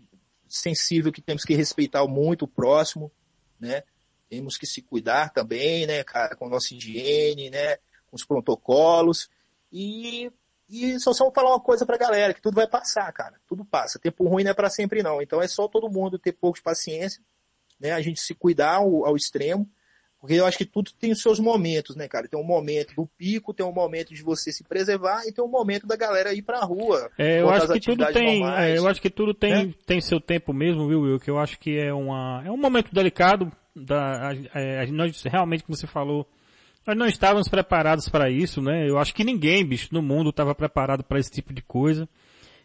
[0.49, 3.13] sensível que temos que respeitar muito o próximo,
[3.61, 3.83] né?
[4.29, 9.31] Temos que se cuidar também, né, cara, com a nossa higiene, né, com os protocolos.
[9.73, 10.31] E,
[10.69, 13.41] e só só falar uma coisa pra galera, que tudo vai passar, cara.
[13.47, 13.99] Tudo passa.
[13.99, 15.23] Tempo ruim não é para sempre não.
[15.23, 17.23] Então é só todo mundo ter pouco de paciência,
[17.81, 17.93] né?
[17.93, 19.69] A gente se cuidar ao, ao extremo,
[20.21, 22.27] porque eu acho que tudo tem os seus momentos, né, cara?
[22.27, 25.49] Tem um momento do pico, tem um momento de você se preservar e tem um
[25.49, 27.09] momento da galera ir pra rua.
[27.17, 28.65] É, eu acho que tudo tem, normais.
[28.65, 29.75] é, eu acho que tudo tem, né?
[29.87, 31.21] tem seu tempo mesmo, viu, Will?
[31.21, 35.77] Que eu acho que é uma, é um momento delicado da, é, nós realmente, como
[35.77, 36.27] você falou,
[36.85, 38.89] nós não estávamos preparados para isso, né?
[38.89, 42.09] Eu acho que ninguém, bicho, no mundo estava preparado para esse tipo de coisa.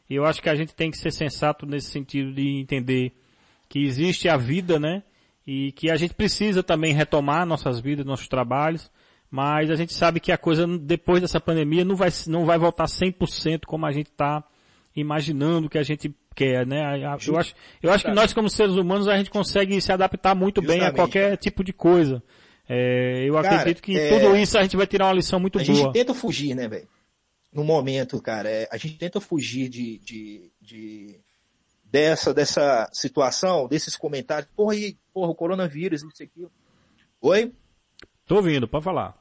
[0.09, 3.11] E eu acho que a gente tem que ser sensato nesse sentido de entender
[3.69, 5.03] que existe a vida, né?
[5.45, 8.89] E que a gente precisa também retomar nossas vidas, nossos trabalhos,
[9.29, 12.86] mas a gente sabe que a coisa depois dessa pandemia não vai, não vai voltar
[12.86, 14.43] 100% como a gente está
[14.95, 17.01] imaginando que a gente quer, né?
[17.27, 20.62] Eu acho, eu acho que nós como seres humanos a gente consegue se adaptar muito
[20.62, 22.23] bem a Justamente, qualquer tipo de coisa.
[22.67, 25.60] É, eu Cara, acredito que é, tudo isso a gente vai tirar uma lição muito
[25.60, 25.75] A boa.
[25.75, 26.88] gente tenta fugir, né, velho?
[27.51, 31.19] No momento, cara, é, a gente tenta fugir de, de, de-
[31.93, 34.49] dessa, dessa situação, desses comentários.
[34.56, 36.47] Porra, e, porra, o coronavírus, isso aqui.
[37.21, 37.53] Oi?
[38.25, 39.15] Tô ouvindo, pode falar.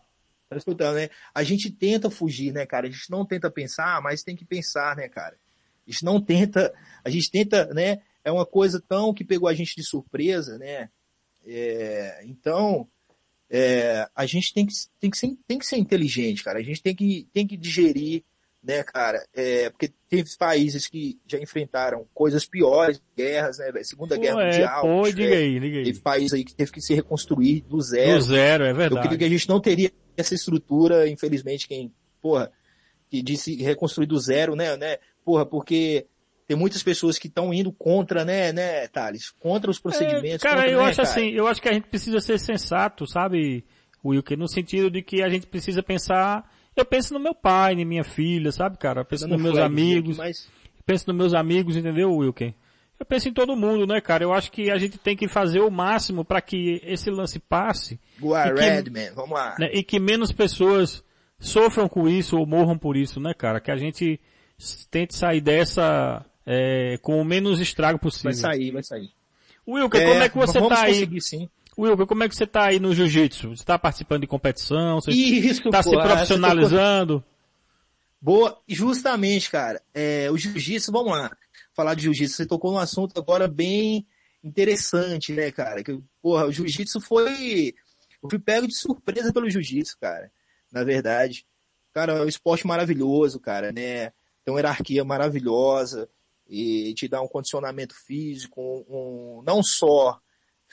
[0.48, 1.10] Tá escutando, né?
[1.34, 2.86] A gente tenta fugir, né, cara?
[2.86, 5.36] A gente não tenta pensar, mas tem que pensar, né, cara?
[5.86, 6.72] A gente não tenta,
[7.04, 8.00] a gente tenta, né?
[8.24, 10.88] É uma coisa tão que pegou a gente de surpresa, né?
[11.44, 12.88] É, então,
[13.50, 16.58] é, a gente tem que, tem, que ser, tem que ser inteligente, cara.
[16.58, 18.24] A gente tem que, tem que digerir,
[18.62, 19.26] né, cara?
[19.34, 23.84] É, porque teve países que já enfrentaram coisas piores, guerras, né, velho?
[23.84, 24.82] Segunda Guerra é, Mundial.
[24.82, 25.84] pô, bicho, diga é, aí, diga aí.
[25.84, 28.18] Teve país aí que teve que se reconstruir do zero.
[28.18, 29.18] Do zero, é Eu creio verdade.
[29.18, 32.52] que a gente não teria essa estrutura, infelizmente, quem, porra,
[33.10, 36.06] que disse reconstruir do zero, né, né, porra, porque
[36.46, 40.44] tem muitas pessoas que estão indo contra, né, né, Thales, contra os procedimentos.
[40.44, 41.08] É, cara, contra, eu né, acho cara?
[41.08, 43.64] assim, eu acho que a gente precisa ser sensato, sabe,
[44.04, 47.84] Wilker, no sentido de que a gente precisa pensar, eu penso no meu pai, na
[47.84, 50.48] minha filha, sabe, cara, eu penso Dando nos meus amigos, mas
[50.86, 52.54] penso nos meus amigos, entendeu, Wilker?
[52.98, 54.22] Eu penso em todo mundo, né, cara?
[54.22, 57.98] Eu acho que a gente tem que fazer o máximo para que esse lance passe
[58.48, 59.56] E que- Redman, vamos lá.
[59.58, 61.02] né, e que menos pessoas
[61.38, 63.60] sofram com isso ou morram por isso, né, cara?
[63.60, 64.20] Que a gente
[64.90, 68.30] tente sair dessa é, com o menos estrago possível.
[68.32, 69.10] Vai sair, vai sair.
[69.66, 71.20] Wilker, como é que você tá aí?
[71.20, 71.48] sim.
[71.78, 73.56] Wilker, como é que você tá aí no jiu-jitsu?
[73.56, 75.00] Você tá participando de competição?
[75.00, 77.24] Você Isso, tá se profissionalizando?
[78.20, 79.82] Boa, justamente, cara.
[79.94, 81.34] É, o jiu-jitsu, vamos lá.
[81.74, 84.06] Falar de jiu-jitsu, você tocou num assunto agora bem
[84.44, 85.82] interessante, né, cara?
[85.82, 87.74] Que, porra, o jiu-jitsu foi.
[88.22, 90.30] Eu fui pego de surpresa pelo jiu-jitsu, cara.
[90.70, 91.46] Na verdade.
[91.92, 94.10] Cara, é um esporte maravilhoso, cara, né?
[94.44, 96.08] Tem uma hierarquia maravilhosa
[96.48, 100.18] e te dá um condicionamento físico, um, um- não só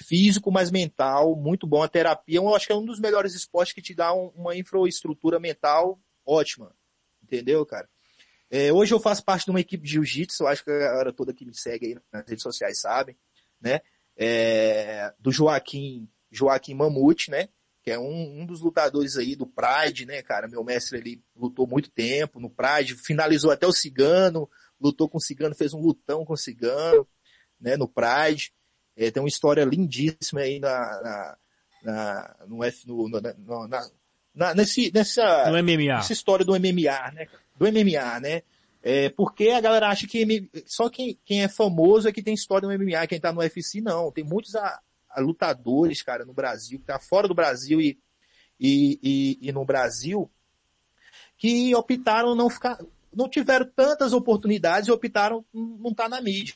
[0.04, 1.84] físico, mas mental, muito bom.
[1.84, 4.56] A terapia, eu acho que é um dos melhores esportes que te dá um- uma
[4.56, 6.76] infraestrutura mental ótima.
[7.24, 7.88] Entendeu, cara?
[8.50, 11.34] É, hoje eu faço parte de uma equipe de jiu-jitsu, acho que a galera toda
[11.34, 13.16] que me segue aí nas redes sociais sabe,
[13.62, 13.82] né?
[14.18, 17.48] É, do Joaquim, Joaquim Mamute, né?
[17.84, 20.48] Que é um, um dos lutadores aí do Pride, né, cara?
[20.48, 25.22] Meu mestre ele lutou muito tempo no Pride, finalizou até o Cigano, lutou com o
[25.22, 27.08] Cigano, fez um lutão com o Cigano,
[27.60, 28.52] né, no Pride.
[29.00, 30.68] É, tem uma história lindíssima aí na,
[31.02, 31.38] na,
[31.84, 33.90] na no F, no, no- na,
[34.36, 36.00] na- nesse, nessa, No MMA.
[36.00, 37.28] essa história do MMA, né?
[37.58, 38.42] Do MMA, né?
[38.84, 42.68] É, porque a galera acha que só quem, quem é famoso é que tem história
[42.68, 44.12] no MMA, quem tá no UFC não.
[44.12, 47.98] Tem muitos a- a lutadores, cara, no Brasil, que tá fora do Brasil e,
[48.60, 49.00] e,
[49.42, 50.30] e, e no Brasil,
[51.38, 52.78] que optaram não ficar,
[53.14, 56.56] não tiveram tantas oportunidades e optaram não estar na mídia.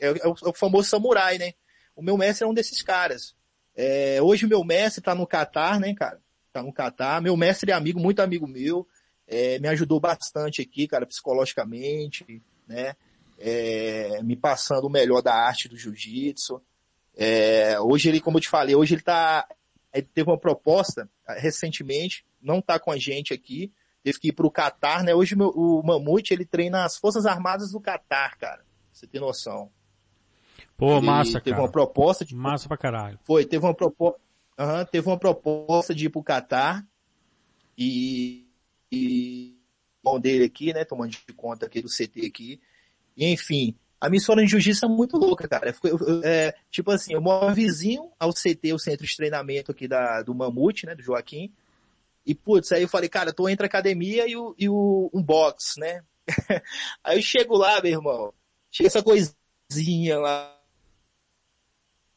[0.00, 1.52] É, é o, é o famoso samurai, né?
[1.98, 3.34] O meu mestre é um desses caras.
[3.74, 6.20] É, hoje o meu mestre tá no Catar, né, cara?
[6.52, 7.20] Tá no Catar.
[7.20, 8.86] Meu mestre é amigo, muito amigo meu.
[9.26, 12.94] É, me ajudou bastante aqui, cara, psicologicamente, né?
[13.36, 16.62] É, me passando o melhor da arte do jiu-jitsu.
[17.16, 19.44] É, hoje ele, como eu te falei, hoje ele tá,
[19.92, 23.72] ele teve uma proposta ah, recentemente, não tá com a gente aqui,
[24.04, 25.16] teve que ir pro Catar, né?
[25.16, 28.64] Hoje meu- o Mamute, ele treina as Forças Armadas do Catar, cara.
[28.92, 29.68] Você tem noção.
[30.76, 31.62] Pô, Ele massa, teve cara.
[31.62, 33.18] uma proposta de Massa pra caralho.
[33.24, 34.20] foi, teve uma proposta,
[34.90, 36.86] teve uma proposta de ir pro Catar
[37.76, 38.46] e,
[38.90, 39.56] e
[40.02, 42.60] bom dele aqui, né, tomando de conta aqui do CT aqui.
[43.16, 45.74] E, enfim, a minha história de jiu-jitsu é muito louca, cara.
[45.84, 49.88] Eu- eu- é, tipo assim, eu moro vizinho ao CT, o centro de treinamento aqui
[49.88, 51.52] da, do Mamute, né, do Joaquim.
[52.26, 55.22] E, putz, aí eu falei, cara, tô entre a academia e, o, e o, um
[55.22, 56.02] box, né?
[57.02, 58.34] aí eu chego lá, meu irmão,
[58.70, 59.34] chega essa coisinha
[60.16, 60.58] lá,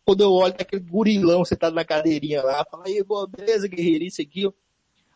[0.05, 4.21] quando eu olho aquele gurilão sentado na cadeirinha lá, fala, aí, boa, beleza, guerreiro, isso
[4.21, 4.45] aqui.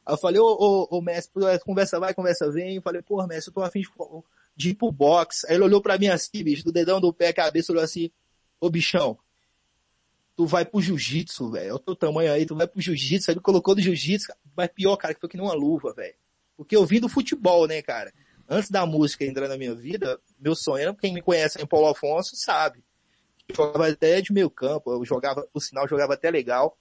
[0.05, 2.75] Aí eu falei, ô, ô, ô, mestre, conversa vai, conversa vem.
[2.75, 3.89] Eu falei, porra, mestre, eu tô afim de,
[4.55, 5.45] de ir pro box.
[5.45, 8.11] Aí ele olhou pra mim assim, bicho, do dedão do pé, a cabeça, olhou assim,
[8.59, 9.17] ô, bichão,
[10.35, 11.67] tu vai pro jiu-jitsu, velho.
[11.67, 13.31] Olha o teu tamanho aí, tu vai pro jiu-jitsu.
[13.31, 16.15] Aí ele colocou no jiu-jitsu, mas pior, cara, que foi que nem uma luva, velho.
[16.57, 18.13] Porque eu vim do futebol, né, cara?
[18.47, 21.87] Antes da música entrar na minha vida, meu sonho era, quem me conhece em Paulo
[21.87, 22.83] Afonso sabe.
[23.47, 26.77] Eu jogava até de meio campo, eu jogava, por sinal, jogava até legal.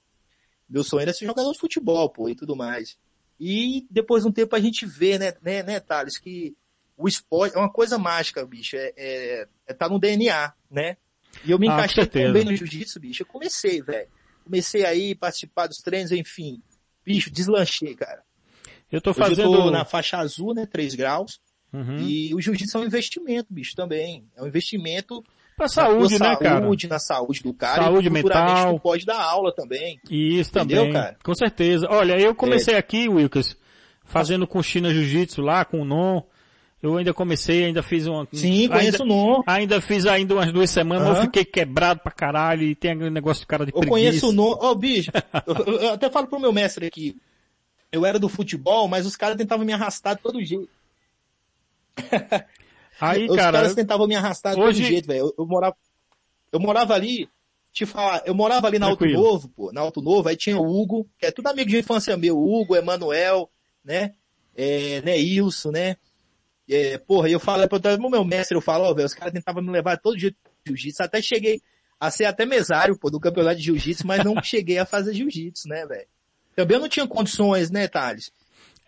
[0.69, 2.99] Meu sonho era ser jogador de futebol, pô, e tudo mais.
[3.39, 6.57] E depois de um tempo a gente vê, né, né, né, Thales, que
[6.97, 10.97] o esporte é uma coisa mágica, bicho, é, é, é tá no DNA, né?
[11.45, 14.09] E eu me Ah, encaixei bem no jiu-jitsu, bicho, eu comecei, velho.
[14.45, 16.63] Comecei aí, participar dos treinos, enfim.
[17.05, 18.23] Bicho, deslanchei, cara.
[18.93, 19.51] Eu tô Hoje eu fazendo.
[19.51, 20.67] tô na faixa azul, né?
[20.67, 21.41] 3 graus.
[21.75, 21.97] Uhum.
[21.99, 24.25] E o jiu-jitsu é um investimento, bicho, também.
[24.37, 25.23] É um investimento
[25.57, 26.61] Pra saúde, na né, tua cara?
[26.63, 27.83] saúde, na saúde do cara.
[27.85, 28.75] Saúde e mental.
[28.75, 30.01] Tu pode dar aula também.
[30.11, 30.93] Isso Entendeu, também.
[30.93, 31.17] cara?
[31.23, 31.87] Com certeza.
[31.91, 33.57] Olha, eu comecei aqui, Wilkes,
[34.05, 36.23] fazendo com China Jiu-Jitsu lá, com o Non.
[36.83, 38.29] Eu ainda comecei, ainda fiz uma...
[38.31, 39.45] Sim, conheço ainda, o nome.
[39.47, 43.09] Ainda fiz ainda umas duas semanas, mas eu fiquei quebrado pra caralho e tem aquele
[43.09, 43.91] negócio de cara de Eu preguiça.
[43.91, 44.57] conheço o nome.
[44.61, 45.11] Ô, bicho,
[45.47, 47.17] eu, eu- eu até falo pro meu mestre aqui.
[47.91, 50.69] Eu era do futebol, mas os caras tentavam me arrastar de todo jeito.
[53.01, 55.27] Aí, os cara, caras tentavam me arrastar de hoje- todo jeito, velho.
[55.27, 55.77] Eu, eu morava,
[56.53, 57.29] eu morava ali,
[57.73, 59.23] te falar, eu morava ali na Alto Tranquilo.
[59.23, 62.17] Novo, pô, na Alto Novo, aí tinha o Hugo, que é tudo amigo de infância
[62.17, 63.51] meu, Hugo, Emanuel,
[63.85, 64.15] né,
[64.55, 65.97] é, Neilson, né,
[66.71, 69.63] é, porra, e eu falo, pro meu mestre, eu falo, ó, velho, os caras tentavam
[69.63, 71.61] me levar todo jeito de jiu-jitsu, até cheguei
[71.99, 75.69] a ser até mesário, pô, do campeonato de jiu-jitsu, mas não cheguei a fazer jiu-jitsu,
[75.69, 76.07] né, velho.
[76.55, 78.31] Também eu não tinha condições, né, Thales?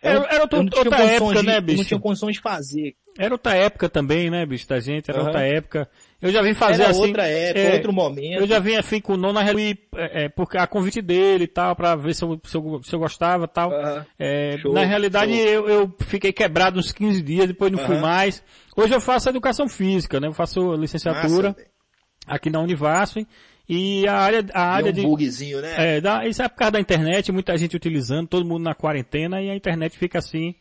[0.01, 1.77] Era- era outra- outra época, de- né, bicho?
[1.79, 2.95] Não tinha condições de fazer.
[3.17, 5.27] era outra época também, né, bicho, da gente, era Aham.
[5.27, 5.89] outra época.
[6.21, 7.01] Eu já vim fazer Era assim...
[7.07, 8.39] outra época, é, outro momento.
[8.41, 9.75] Eu já vim assim com o Non na real, é,
[10.25, 12.99] é, porque a convite dele e tal, pra ver se eu, se eu, se eu
[12.99, 13.71] gostava e tal.
[13.71, 14.05] Aham.
[14.19, 15.41] É, Show, na realidade, show.
[15.47, 18.01] eu, eu fiquei quebrado uns 15 dias, depois não fui Aham.
[18.01, 18.43] mais.
[18.75, 20.27] Hoje eu faço educação física, né?
[20.27, 21.65] Eu faço licenciatura Massa,
[22.27, 23.17] aqui na Univasf.
[23.69, 25.07] E a área, a área Deu de...
[25.07, 25.97] um bugzinho, né?
[25.97, 29.41] É, da, isso é por causa da internet, muita gente utilizando, todo mundo na quarentena
[29.41, 30.55] e a internet fica assim,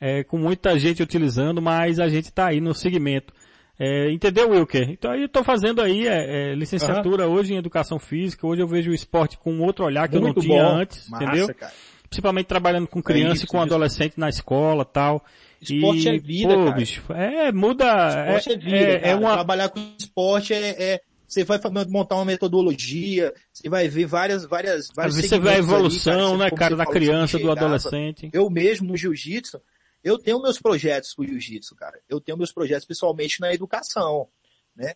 [0.00, 3.32] é, com muita gente utilizando, mas a gente tá aí no segmento.
[3.78, 4.90] É, entendeu, Wilker?
[4.90, 8.66] Então aí eu tô fazendo aí é, é, licenciatura hoje em educação física, hoje eu
[8.66, 10.76] vejo o esporte com outro olhar que eu Muito não tinha bom.
[10.78, 11.54] antes, Massa, entendeu?
[11.54, 11.72] cara.
[12.10, 13.66] Principalmente trabalhando com criança isso, e com isso.
[13.66, 15.24] adolescente na escola tal.
[15.62, 16.76] Esporte e, é vida, pô, cara.
[16.76, 19.16] bicho, é, muda, Esporte é, vida, é, é cara.
[19.16, 24.44] uma, Trabalhar com esporte é, é- você vai montar uma metodologia, você vai ver várias,
[24.44, 28.30] várias, vários você vê a segmentos ali, evolução, você- né, cara, da criança, do adolescente.
[28.32, 29.60] Eu mesmo no jiu-jitsu,
[30.02, 32.00] eu tenho meus projetos pro jiu-jitsu, cara.
[32.08, 34.28] Eu tenho meus projetos principalmente na educação,
[34.74, 34.94] né?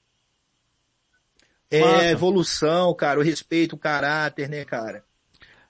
[1.71, 2.07] É Massa.
[2.11, 5.05] evolução, cara, o respeito, o caráter, né, cara?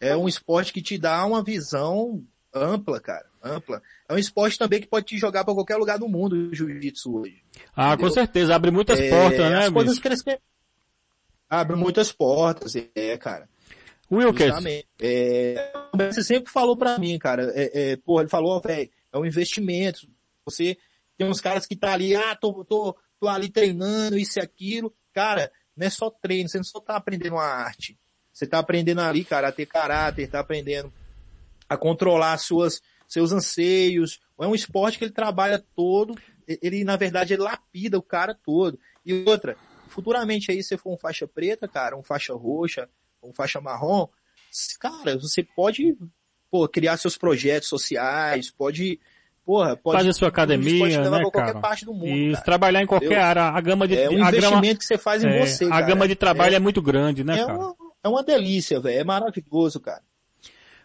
[0.01, 3.81] É um esporte que te dá uma visão ampla, cara, ampla.
[4.09, 7.17] É um esporte também que pode te jogar pra qualquer lugar do mundo, o jiu-jitsu
[7.21, 7.43] hoje.
[7.75, 8.11] Ah, com entendeu?
[8.15, 10.39] certeza, abre muitas É, portas, né, as coisas crescem.
[11.53, 13.47] Abre muitas portas, é, cara.
[14.11, 14.89] Wilkes, Justamente.
[14.99, 19.27] É, você sempre falou pra mim, cara, é, é, porra, ele falou, velho, é um
[19.27, 20.09] investimento.
[20.47, 20.79] Você
[21.19, 24.95] tem uns caras que tá ali, ah, tô, tô, tô ali treinando, isso e aquilo.
[25.13, 27.99] Cara, não é só treino, você não só tá aprendendo uma arte.
[28.33, 30.91] Você tá aprendendo ali, cara, a ter caráter, tá aprendendo
[31.69, 34.21] a controlar suas, seus anseios.
[34.41, 36.15] É um esporte que ele trabalha todo,
[36.49, 38.79] ele, na verdade, ele lapida o cara todo.
[39.05, 39.55] E outra,
[39.93, 42.89] futuramente aí, se for um faixa preta, cara, um faixa roxa,
[43.23, 44.09] um faixa marrom,
[44.81, 45.97] cara, você pode,
[46.51, 48.99] pô, criar seus projetos sociais, pode,
[49.45, 49.99] porra, pode...
[49.99, 51.61] fazer sua pode academia, levar né, qualquer cara?
[51.61, 52.45] parte do mundo, E cara.
[52.45, 53.25] trabalhar em qualquer Entendeu?
[53.25, 55.65] área, a gama de, É um a investimento gama, que você faz em é, você,
[55.67, 55.87] a cara.
[55.87, 57.59] gama de trabalho é, é, muito grande, né, é cara?
[57.59, 60.03] uma, é uma delícia, velho, é maravilhoso, cara.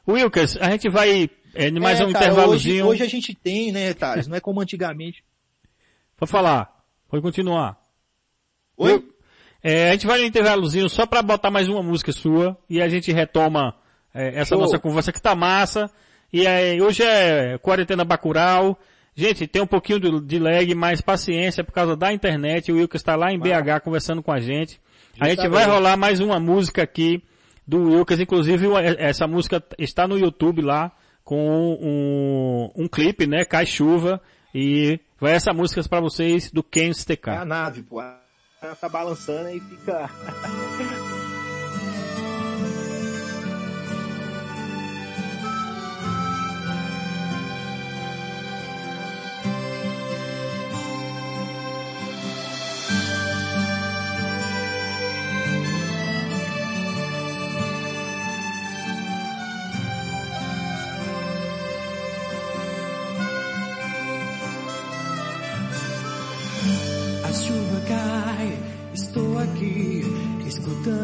[0.08, 2.86] Wilkes, a gente vai, é, mais É, um cara, intervalozinho.
[2.86, 5.24] Hoje, hoje a gente tem, né, Thales, não é como antigamente.
[6.16, 7.78] Pode falar, pode continuar.
[8.78, 8.94] Oi?
[8.94, 9.04] Eu-
[9.64, 12.88] é, a gente vai no intervalozinho só pra botar mais uma música sua e a
[12.88, 13.76] gente retoma
[14.14, 14.60] é, essa Show.
[14.60, 15.90] nossa conversa que tá massa.
[16.32, 18.78] E aí, hoje é quarentena Bacurau.
[19.16, 22.72] Gente, tem um pouquinho de, de lag, mas paciência por causa da internet.
[22.72, 24.80] O Wilkes está lá em BH conversando com a gente.
[25.20, 25.70] A gente vai Justamente.
[25.70, 27.24] rolar mais uma música aqui
[27.66, 28.20] do Wilkes.
[28.20, 30.92] Inclusive, uma- essa música está no YouTube lá
[31.24, 33.44] com um, um clipe, né?
[33.44, 34.22] Cai chuva.
[34.54, 36.92] E vai essa música para vocês do Ken
[37.26, 38.02] É a nave, pô.
[38.62, 40.10] Ela tá balançando e fica...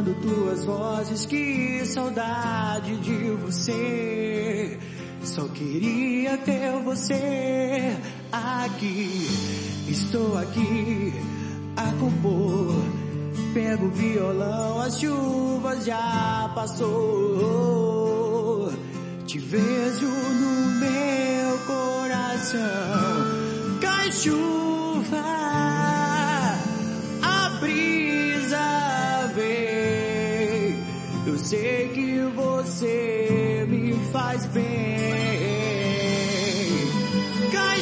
[0.03, 4.77] escutando tuas vozes, que saudade de você.
[5.23, 7.95] Só queria ter você
[8.31, 9.27] aqui,
[9.87, 11.13] estou aqui
[11.77, 12.75] a compor.
[13.53, 17.93] Pego o violão, as chuvas já passou.
[19.25, 22.59] Te vejo no meu coração.
[23.79, 24.62] Cai chuva,
[31.53, 34.63] sei que você me faz bem.
[37.51, 37.81] Cai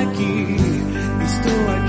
[0.00, 0.56] aqui,
[1.24, 1.79] estou aqui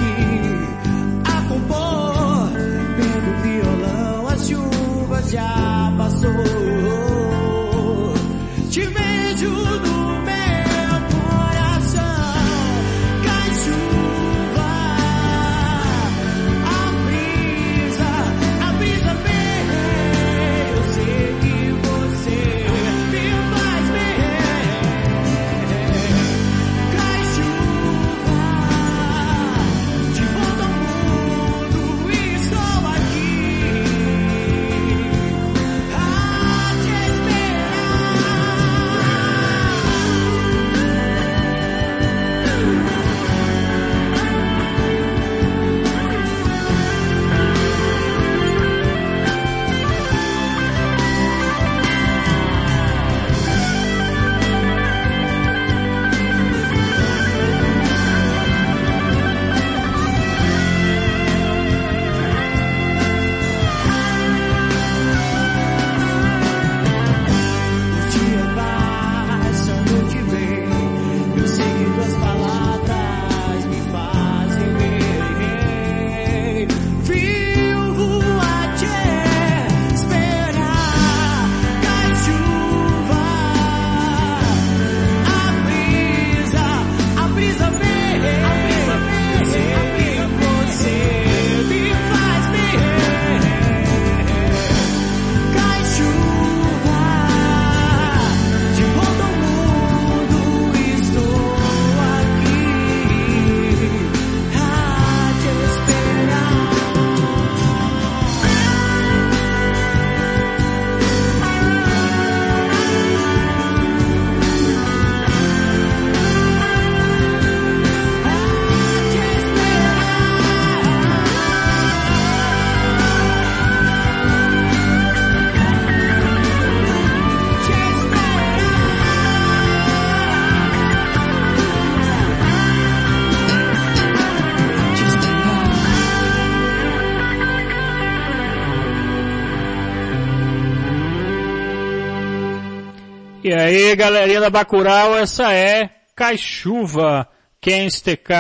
[143.72, 147.28] aí, galerinha da Bacurau, essa é Caixuva,
[147.60, 148.34] Ken STK.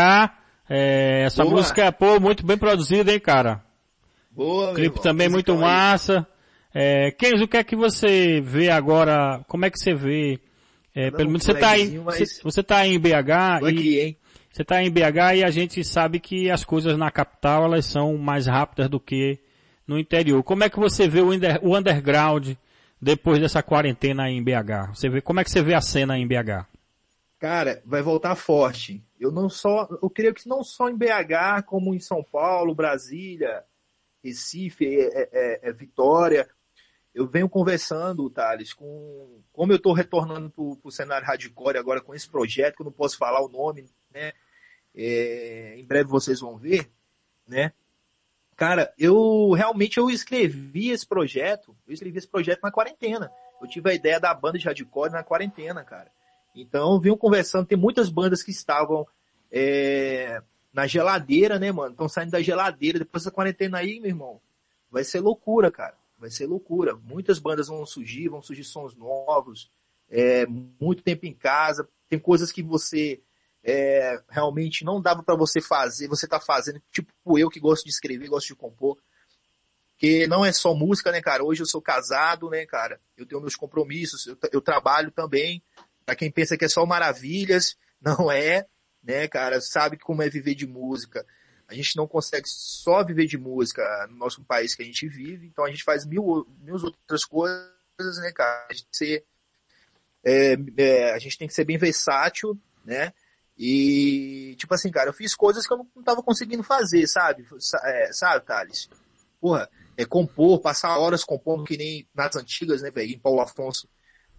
[0.69, 1.55] É, essa Boa.
[1.57, 3.61] música, pô, muito bem produzida, hein, cara?
[4.29, 6.25] Boa, clipe também muito massa.
[6.73, 9.43] É, Kenzo, o que é que você vê agora?
[9.47, 10.39] Como é que você vê?
[10.95, 14.17] É, pelo menos você tá em, mas- você, tá em BH e aqui, hein?
[14.51, 18.17] você tá em BH e a gente sabe que as coisas na capital elas são
[18.17, 19.39] mais rápidas do que
[19.86, 20.41] no interior.
[20.43, 22.53] Como é que você vê o, under- o underground
[23.02, 24.93] depois dessa quarentena em BH?
[24.93, 26.66] Você vê como é que você vê a cena em BH?
[27.39, 29.04] Cara, vai voltar forte.
[29.20, 33.64] Eu não só, eu creio que não só em BH, como em São Paulo, Brasília,
[34.24, 36.47] Recife, é, é- é Vitória.
[37.14, 42.14] Eu venho conversando, Thales, com como eu estou retornando para o cenário hardcore agora com
[42.14, 44.32] esse projeto, que eu não posso falar o nome, né?
[44.95, 46.89] É, em breve vocês vão ver,
[47.47, 47.74] né?
[48.62, 53.32] Cara, eu realmente eu escrevi esse projeto, eu escrevi esse projeto na quarentena.
[53.59, 56.12] Eu tive a ideia da banda de hardcore na quarentena, cara.
[56.55, 59.07] Então, venho conversando, tem muitas bandas que estavam
[59.51, 61.93] é, na geladeira, né, mano?
[61.93, 62.99] Estão saindo da geladeira.
[62.99, 64.39] Depois dessa quarentena aí, meu irmão,
[64.91, 65.97] vai ser loucura, cara.
[66.20, 66.95] Vai ser loucura.
[66.95, 69.72] Muitas bandas vão surgir, vão surgir sons novos.
[70.07, 71.89] É, muito tempo em casa.
[72.07, 73.24] Tem coisas que você
[73.64, 76.07] é, realmente não dava para você fazer.
[76.07, 78.97] Você tá fazendo, tipo eu que gosto de escrever, gosto de compor.
[79.97, 81.43] Que não é só música, né, cara?
[81.43, 82.99] Hoje eu sou casado, né, cara?
[83.16, 85.62] Eu tenho meus compromissos, eu, eu trabalho também.
[86.05, 88.66] Pra quem pensa que é só maravilhas, não é,
[89.03, 89.62] né, cara?
[89.62, 91.26] Sabe como é viver de música.
[91.68, 95.47] A gente não consegue só viver de música no nosso país que a gente vive,
[95.47, 98.68] então a gente faz mil, mil outras coisas, né, cara?
[98.70, 99.24] A gente, ser,
[100.22, 103.14] é, é, a gente tem que ser bem versátil, né?
[103.64, 107.45] E, tipo assim, cara, eu fiz coisas que eu não, tava conseguindo fazer, sabe?
[107.59, 108.89] Sa- é, sabe, Thales?
[109.39, 113.12] Porra, é compor, passar horas compondo que nem nas antigas, né, velho?
[113.12, 113.88] Em Paulo Afonso,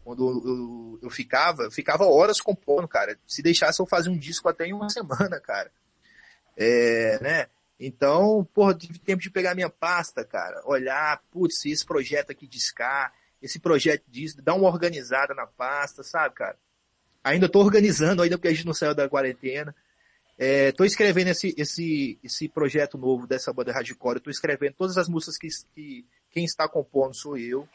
[0.03, 3.17] quando eu, eu, ficava, eu ficava horas compondo, cara.
[3.25, 5.71] Se deixasse eu fazia um disco até em uma semana, cara.
[6.57, 7.47] É, né?
[7.79, 12.59] Então, porra, tive tempo de pegar minha pasta, cara, olhar, putz, esse projeto aqui de
[12.59, 16.59] ska, esse projeto disso, dar uma organizada na pasta, sabe, cara?
[17.25, 19.75] Ainda tô organizando, ainda porque a gente não saiu da quarentena.
[20.39, 25.09] É, tô escrevendo esse, esse, esse projeto novo dessa banda hardcore, tô escrevendo todas as
[25.09, 27.69] músicas que, que quem está compondo sou eu.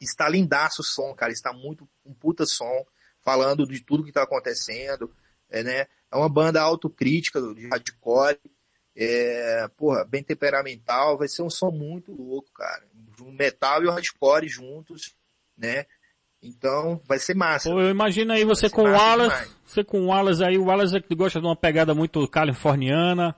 [0.00, 2.84] Está lindaço o som, cara, está muito, um puta som,
[3.22, 5.10] falando de tudo que tá acontecendo,
[5.48, 5.86] é, né?
[6.12, 8.38] É uma banda autocrítica de hardcore,
[8.96, 12.86] é, porra, bem temperamental, vai ser um som muito louco, cara.
[13.32, 15.16] Metal e o hardcore juntos,
[15.56, 15.86] né?
[16.44, 17.70] Então, vai ser massa.
[17.70, 19.56] Pô, eu imagino aí você com o Wallace, demais.
[19.64, 23.34] você com o Wallace aí, o Wallace é que gosta de uma pegada muito californiana.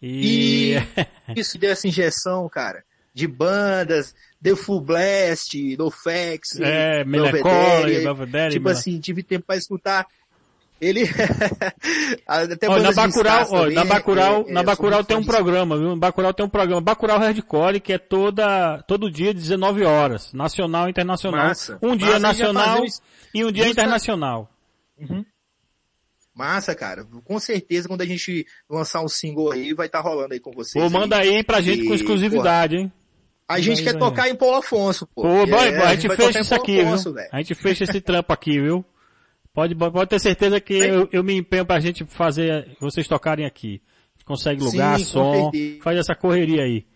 [0.00, 0.74] E...
[0.74, 2.82] E isso deu essa injeção, cara,
[3.12, 10.06] de bandas, deu Full Blast, NoFX, é, Belvedere, tipo assim, tive tempo pra escutar.
[10.80, 11.02] Ele
[12.26, 15.76] até Ó, na Bacurau, ó, também, na Bacurau, é, é, na Bacurau tem um programa,
[15.76, 15.90] viu?
[15.90, 20.86] Na Bacurau tem um programa, Bacurau Hardcore, que é toda, todo dia, 19 horas, nacional
[20.86, 21.48] e internacional.
[21.48, 21.78] Massa.
[21.82, 22.84] Um dia Massa, a gente nacional
[23.34, 24.50] e um dia internacional.
[26.34, 27.06] Massa, cara.
[27.24, 30.82] Com certeza, quando a gente lançar um single aí, vai estar rolando aí com vocês.
[30.82, 32.92] Pô, manda aí pra gente com E, exclusividade, hein?
[33.46, 33.98] A gente quer aí.
[33.98, 35.22] tocar em Paulo Afonso, pô.
[35.22, 37.12] Pô, É, boy, boy, a gente vai fecha tocar em isso aqui, Afonso, viu?
[37.14, 37.28] velho.
[37.32, 38.84] A gente fecha esse trampo aqui, viu?
[39.52, 43.82] Pode, pode ter certeza que eu, eu me empenho pra gente fazer, vocês tocarem aqui.
[44.24, 45.50] Consegue lugar, Sim, som,
[45.82, 46.86] faz essa correria aí.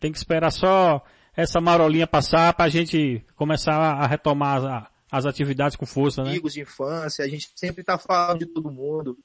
[0.00, 1.02] Tem que esperar só
[1.36, 6.30] essa marolinha passar pra gente começar a retomar as, as atividades com força, né?
[6.30, 9.16] amigos de infância, a gente sempre tá falando de todo mundo,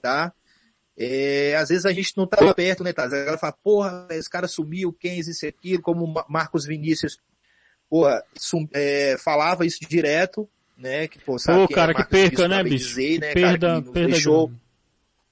[0.00, 0.32] tá?
[0.96, 3.04] É, às vezes a gente não tá perto, né, tá?
[3.04, 7.18] A galera fala, porra, esse cara sumiu, quem isso aquilo, como Marcos Vinícius,
[7.88, 10.48] porra, sum- é, falava isso direto,
[10.82, 11.08] né?
[11.08, 12.94] Que, pô, sabe Pô, é cara, que perca, né, bicho?
[12.94, 14.60] dizer, né, Que cara, perda, que nos perda deixou, grande.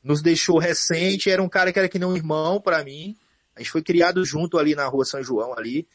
[0.03, 3.17] nos deixou recente, era um cara que era que nem um irmão pra mim,
[3.57, 5.87] a gente foi criado junto ali na rua São João ali,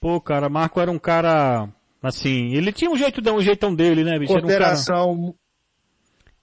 [0.00, 1.68] Pô, cara, Marco era um cara,
[2.02, 4.32] assim, ele tinha um jeito, um jeitão dele, né, bicho?
[4.36, 4.76] Era um cara,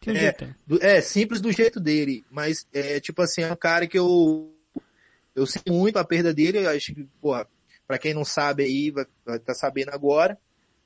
[0.01, 0.31] tinha um é.
[0.67, 4.51] Do- É, simples do jeito dele, mas é tipo assim, é um cara que eu
[5.35, 7.47] eu sinto muito a perda dele, eu acho que, porra,
[7.87, 10.37] pra quem não sabe aí, vai, vai tá sabendo agora,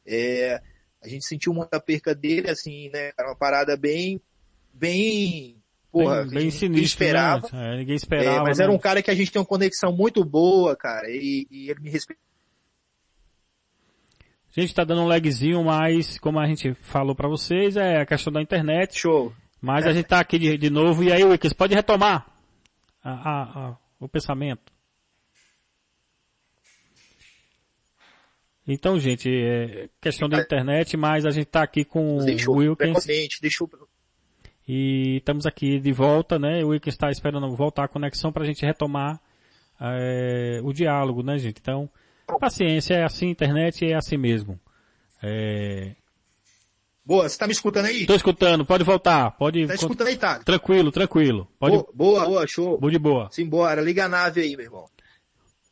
[0.05, 0.61] é,
[1.01, 4.19] a gente sentiu muito a perca dele, assim, né, era uma parada bem,
[4.73, 5.57] bem,
[5.91, 7.73] porra, bem, bem sinistro, esperava, né?
[7.73, 8.43] É, ninguém é, esperava.
[8.43, 8.63] mas né?
[8.65, 11.79] era um cara que a gente tem uma conexão muito boa, cara, e, e ele
[11.79, 12.21] me respeita.
[14.55, 18.05] A gente tá dando um lagzinho, mas como a gente falou pra vocês, é a
[18.05, 18.97] questão da internet.
[18.99, 19.31] Show.
[19.61, 21.03] Mas a gente tá aqui de, de novo.
[21.03, 22.25] E aí, Wickes, pode retomar
[23.03, 24.73] a- a- a- o pensamento.
[28.71, 32.55] Então, gente, é questão da internet, mas a gente tá aqui com Nos o deixou
[32.57, 33.03] Wilkins
[33.41, 33.67] deixou,
[34.67, 36.63] e estamos aqui de volta, né?
[36.63, 39.19] O Wilkins está esperando voltar a conexão pra gente retomar
[39.81, 41.57] é, o diálogo, né, gente?
[41.59, 41.89] Então,
[42.39, 44.59] paciência, é assim, internet é assim mesmo.
[45.23, 45.95] É...
[47.03, 48.05] boa, você tá me escutando aí?
[48.05, 49.65] Tô escutando, pode voltar, pode...
[49.65, 50.37] Tá escutando aí, tá?
[50.37, 51.47] Tranquilo, tranquilo.
[51.57, 51.75] Pode...
[51.75, 52.79] Boa, boa, boa, show.
[52.79, 53.29] Boa de boa.
[53.31, 54.85] Simbora, liga a nave aí, meu irmão.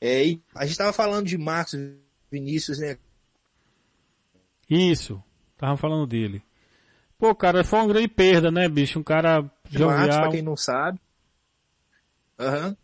[0.01, 0.23] É,
[0.55, 1.77] a gente tava falando de Marcos
[2.31, 2.97] Vinícius, né?
[4.69, 5.21] Isso.
[5.57, 6.43] Tava falando dele.
[7.17, 8.99] Pô, cara, foi uma grande perda, né, bicho?
[8.99, 10.31] Um cara pra jovial.
[10.31, 10.99] quem não sabe.
[12.37, 12.77] Aham.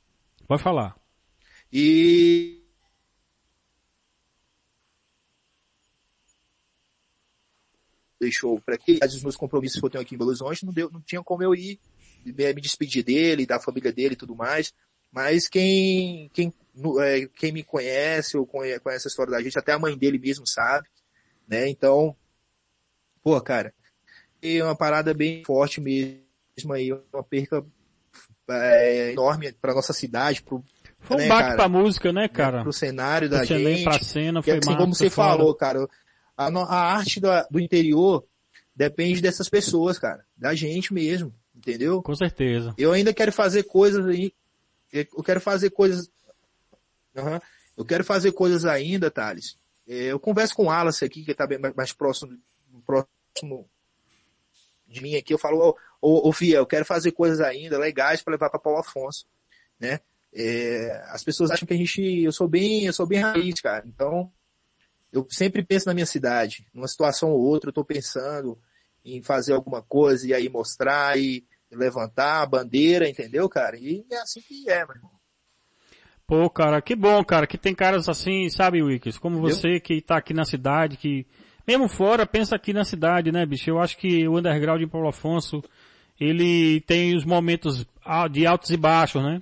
[0.48, 0.96] Pode falar.
[1.72, 2.64] E
[8.20, 10.90] deixou para que os meus compromissos que eu tenho aqui em Belo Horizonte, não deu,
[10.90, 11.80] não tinha como eu ir
[12.26, 14.74] me me despedir dele, da família dele e tudo mais.
[15.12, 19.58] Mas quem quem no- é, quem me conhece ou conhe- conhece a história da gente,
[19.60, 20.88] até a mãe dele mesmo sabe,
[21.48, 21.68] né?
[21.70, 22.16] Então,
[23.22, 23.74] pô, cara,
[24.42, 27.66] é uma parada bem forte mesmo aí, uma perca
[28.50, 30.64] é, enorme para nossa cidade, pro,
[31.00, 31.56] Foi um né, baque cara?
[31.56, 32.62] pra música, né, cara?
[32.64, 33.84] pro cenário da Pro gente.
[33.84, 35.88] pra cena, foi assim, massa, como você falou, cara,
[36.36, 38.26] a, a arte da- do interior
[38.76, 42.02] depende dessas pessoas, cara, da gente mesmo, entendeu?
[42.02, 42.74] Com certeza.
[42.78, 44.34] Eu ainda quero fazer coisas aí,
[44.92, 46.10] eu quero fazer coisas,
[47.16, 47.42] Aham.
[47.78, 49.58] eu quero fazer coisas ainda, Thales.
[49.88, 52.38] É, Eu converso com o Wallace aqui, que tá bem mais, próximo,
[52.86, 53.70] próximo
[54.88, 58.22] de mim aqui, eu falo, ô, ô, ô Fia, eu quero fazer coisas ainda legais
[58.22, 59.26] para levar para Paulo Afonso,
[59.80, 60.00] né?
[60.32, 63.84] É, as pessoas acham que a gente, eu sou bem, eu sou bem raiz, cara.
[63.88, 64.32] Então,
[65.12, 68.60] eu sempre penso na minha cidade, numa situação ou outra, eu tô pensando.
[69.06, 73.78] em fazer alguma coisa e aí mostrar e levantar a bandeira, entendeu, cara?
[73.78, 75.12] E é assim que é, meu irmão.
[76.26, 80.18] Pô, cara, que bom, cara, que tem caras assim, sabe, Wikis, como você que tá
[80.18, 81.26] aqui na cidade, que
[81.68, 83.70] mesmo fora, pensa aqui na cidade, né, bicho?
[83.70, 85.64] Eu acho que o underground em Paulo Afonso,
[86.20, 87.86] ele tem os momentos
[88.32, 89.42] de altos e baixos, né?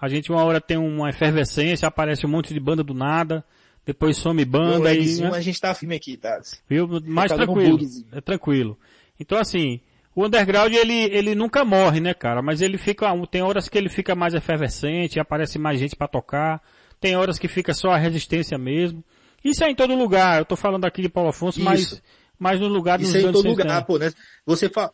[0.00, 3.44] A gente uma hora tem uma efervescência, aparece um monte de banda do nada,
[3.86, 5.38] depois some Meu banda e, lagzinho, né?
[5.38, 6.40] a gente tá firme aqui, tá?
[6.68, 6.86] Viu?
[7.06, 7.78] Mais Tá tranquilo.
[8.12, 8.78] É tranquilo.
[9.18, 9.80] Então assim,
[10.14, 12.40] o underground ele, ele nunca morre, né, cara?
[12.42, 16.62] Mas ele fica, tem horas que ele fica mais efervescente, aparece mais gente pra tocar.
[17.00, 19.04] Tem horas que fica só a resistência mesmo.
[19.44, 20.38] Isso é em todo lugar.
[20.38, 22.02] Eu tô falando aqui de Paulo Afonso, mas, Isso.
[22.38, 23.62] mas no lugar dos Isso é em todo 60.
[23.62, 24.10] lugar, pô, né?
[24.46, 24.90] Você, fa...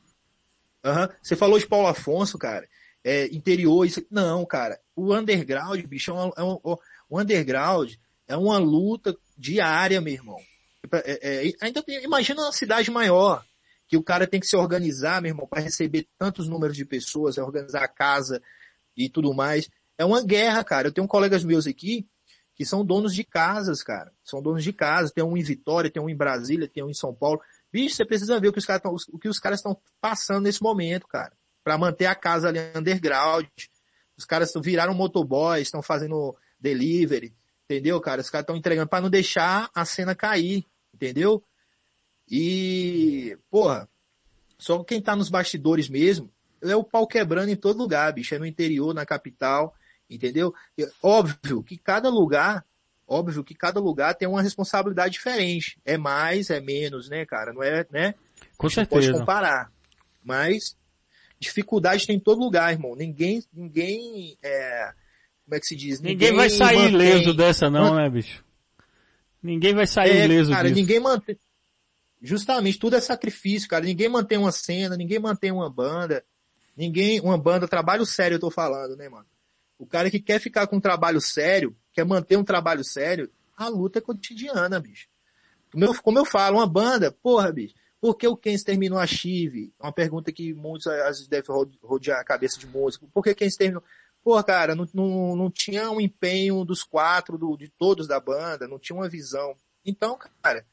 [0.85, 1.09] Aham.
[1.23, 2.67] Você falou de Paulo Afonso, cara.
[3.05, 4.05] É, interior, isso.
[4.11, 4.79] Não, cara.
[4.97, 6.59] O underground, bicho, é, um, é um-
[7.09, 7.93] o underground
[8.27, 10.37] é uma luta diária, meu irmão.
[10.93, 13.45] É, é, ainda tem- imagina uma cidade maior,
[13.91, 17.37] que o cara tem que se organizar, meu irmão, para receber tantos números de pessoas,
[17.37, 18.41] é organizar a casa
[18.97, 19.69] e tudo mais.
[19.99, 20.87] É uma guerra, cara.
[20.87, 22.09] Eu tenho colegas meus aqui
[22.55, 24.13] que são donos de casas, cara.
[24.23, 25.11] São donos de casas.
[25.11, 27.41] Tem um em Vitória, tem um em Brasília, tem um em São Paulo.
[27.73, 28.61] Bicho, você precisa ver o que
[29.29, 31.33] os caras estão passando nesse momento, cara.
[31.65, 33.49] Pra manter a casa ali underground.
[34.17, 37.35] Os caras viraram motoboys, estão fazendo delivery,
[37.65, 38.21] entendeu, cara?
[38.21, 40.65] Os caras estão entregando pra não deixar a cena cair,
[40.95, 41.43] entendeu?
[42.31, 43.89] E, porra,
[44.59, 46.31] só quem tá nos bastidores mesmo
[46.63, 48.35] é o pau quebrando em todo lugar, bicho.
[48.35, 49.75] É no interior, na capital,
[50.09, 50.55] entendeu?
[51.03, 52.65] Óbvio que cada lugar,
[53.07, 55.79] óbvio que cada lugar tem uma responsabilidade diferente.
[55.85, 57.53] É mais, é menos, né, cara?
[57.53, 58.15] Não é, né?
[58.57, 59.13] Com Não pode certeza.
[59.13, 59.73] comparar.
[60.23, 60.77] Mas
[61.39, 62.95] dificuldade tem em todo lugar, irmão.
[62.95, 64.93] Ninguém, ninguém, é,
[65.47, 66.01] como é que se diz?
[66.01, 68.45] Ninguém vai sair mantém- ileso dessa não, né, bicho?
[69.43, 70.79] Ninguém vai sair é, ileso cara, disso.
[70.81, 71.39] ninguém mantém.
[72.21, 73.85] Justamente, tudo é sacrifício, cara.
[73.85, 76.25] Ninguém mantém uma cena, ninguém mantém uma banda.
[76.77, 79.27] Ninguém, uma banda, trabalho sério eu tô falando, né, mano?
[79.79, 83.69] O cara que quer ficar com um trabalho sério, quer manter um trabalho sério, a
[83.69, 85.09] luta é cotidiana, bicho.
[85.73, 89.07] Como eu, como eu falo, uma banda, porra, bicho, por que o Kens terminou a
[89.07, 89.73] Chive?
[89.81, 93.09] É uma pergunta que muitos às vezes devem ro- rodear a cabeça de músico.
[93.13, 93.83] Por que Kens terminou?
[94.23, 98.69] Pô, cara, não, não, não tinha um empenho dos quatro, do, de todos da banda,
[98.69, 99.55] não tinha uma visão.
[99.85, 100.65] Então, cara,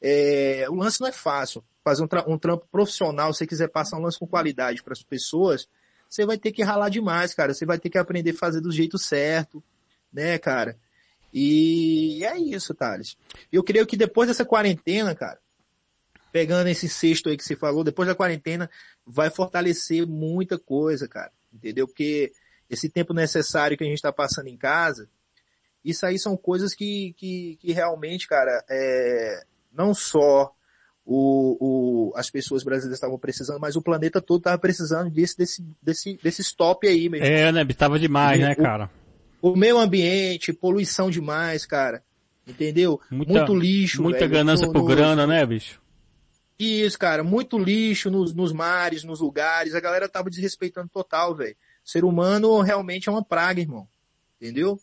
[0.00, 1.64] é, o lance não é fácil.
[1.84, 4.92] Fazer um, tra- um trampo profissional, se você quiser passar um lance com qualidade para
[4.92, 5.68] as pessoas,
[6.08, 7.54] você vai ter que ralar demais, cara.
[7.54, 9.62] Você vai ter que aprender a fazer do jeito certo,
[10.12, 10.76] né, cara?
[11.32, 13.16] E é isso, Thales.
[13.52, 15.38] Eu creio que depois dessa quarentena, cara,
[16.32, 18.70] pegando esse sexto aí que você falou, depois da quarentena,
[19.06, 21.30] vai fortalecer muita coisa, cara.
[21.52, 21.86] Entendeu?
[21.86, 22.32] Porque
[22.68, 25.08] esse tempo necessário que a gente está passando em casa,
[25.84, 29.44] isso aí são coisas que, que, que realmente, cara, é,
[29.76, 30.52] não só
[31.04, 31.56] o,
[32.10, 36.18] o, as pessoas brasileiras estavam precisando, mas o planeta todo estava precisando desse, desse, desse,
[36.22, 37.26] desse stop aí, mesmo.
[37.26, 37.64] É, né?
[37.66, 38.90] Tava demais, né, O- cara?
[39.40, 42.02] O meio ambiente, poluição demais, cara.
[42.46, 43.00] Entendeu?
[43.10, 44.02] Muita- muito lixo.
[44.02, 45.80] Muita velho, ganância no- por no- grana, né, bicho?
[46.58, 49.74] Isso, cara, muito lixo nos, nos mares, nos lugares.
[49.74, 51.54] A galera tava desrespeitando total, velho.
[51.84, 53.86] Ser humano realmente é uma praga, irmão.
[54.40, 54.80] Entendeu?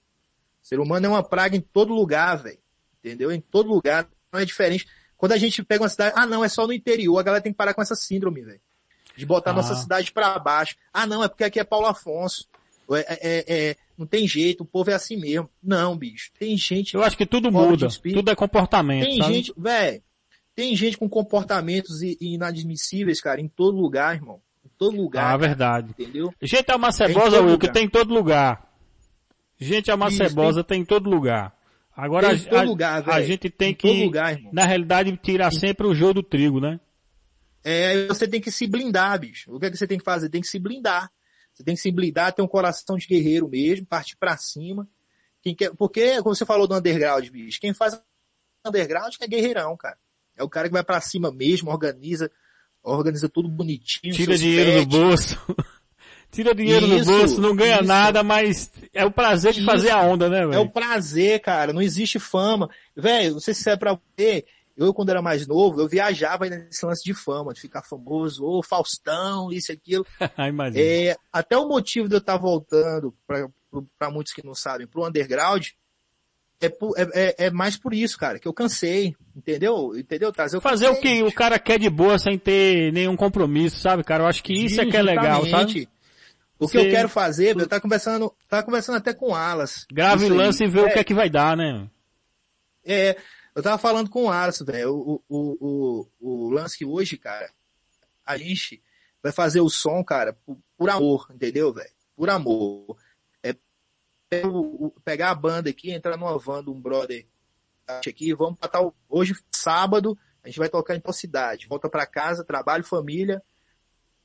[0.62, 2.60] Ser humano é uma praga em todo lugar, velho.
[3.04, 3.32] Entendeu?
[3.32, 4.08] Em todo lugar.
[4.34, 4.88] Não é diferente.
[5.16, 7.54] Quando a gente pega uma cidade, ah não, é só no interior, a galera tem
[7.54, 8.60] que parar com essa síndrome, velho.
[9.16, 9.54] De botar Ah.
[9.54, 10.76] nossa cidade pra baixo.
[10.92, 12.48] Ah não, é porque aqui é Paulo Afonso.
[12.92, 15.50] É, é- é- não tem jeito, o povo é assim mesmo.
[15.64, 16.32] Não, bicho.
[16.38, 17.88] Tem gente Eu acho que tudo muda.
[17.88, 19.34] Tudo é comportamento, tem sabe?
[19.36, 20.02] gente, velho,
[20.56, 24.42] tem gente com comportamentos inadmissíveis, cara, em todo lugar, irmão.
[24.66, 25.92] Em todo lugar, Ah, verdade.
[25.92, 26.34] entendeu?
[26.42, 28.68] Gente é uma em cebosa, todo Will, que tem em todo lugar.
[29.60, 30.82] Gente é uma Isso, cebosa, tem...
[30.82, 31.56] em todo lugar.
[31.96, 35.52] Agora Tem em a, a- lugar, a gente tem Em que, lugar, na realidade, tirar
[35.52, 36.80] sempre o jogo do trigo, né?
[37.64, 39.54] É, você tem que se blindar, bicho.
[39.54, 40.30] O que é que você tem que fazer?
[40.30, 41.10] Tem que se blindar.
[41.54, 44.88] Você tem que se blindar, ter um coração de guerreiro mesmo, partir pra cima.
[45.41, 48.02] Quem quer, porque, como você falou do underground, bicho, quem faz
[48.66, 49.98] underground é guerreirão, cara.
[50.36, 52.32] É o cara que vai pra cima mesmo, organiza,
[52.82, 54.14] organiza tudo bonitinho.
[54.16, 55.38] Tira dinheiro do bolso.
[56.34, 57.84] Tira dinheiro do Isso, bolso, não ganha isso.
[57.86, 59.66] nada, mas é o prazer de Isso.
[59.70, 60.70] fazer a onda, né, É o velho?
[60.72, 61.72] prazer, cara.
[61.72, 62.70] Não existe fama.
[62.96, 64.44] Velho, não sei se é pra você.
[64.76, 68.64] Eu, quando era mais novo, eu viajava nesse lance de fama, de ficar famoso, ô
[68.64, 70.04] Faustão, isso e aquilo.
[70.50, 70.84] Imagina.
[70.84, 75.68] É, até o motivo de eu estar voltando, para muitos que não sabem, pro underground,
[76.60, 79.92] é, por- é, é- é mais por isso, cara, que eu cansei, entendeu?
[79.96, 80.54] Entendeu, Taz?
[80.54, 84.04] Eu Fazer o cansei, que o cara quer de boa sem ter nenhum compromisso, sabe,
[84.04, 84.24] cara?
[84.24, 85.88] Eu acho que isso é que é legal, sabe?
[86.64, 89.86] O que Você- eu quero fazer, eu tava conversando, tava conversando até com o Alas.
[89.91, 90.38] Grave o aí.
[90.38, 91.89] lance e vê o É, que é que vai dar, né?
[92.86, 93.18] É,
[93.55, 94.93] eu tava falando com o Alisson, velho.
[94.93, 97.49] O, o, o, o lance que hoje, cara,
[98.26, 98.82] a gente
[99.22, 101.89] vai fazer o som, cara, por, por amor, entendeu, velho?
[102.16, 102.97] Por amor.
[103.41, 103.55] É
[104.30, 107.26] pegar o- o- pegar a banda aqui, entrar numa van de um brother
[107.88, 112.05] aqui, vamos pra tal, hoje, sábado, a gente vai tocar em tal cidade, volta pra
[112.05, 113.41] casa, trabalho, família,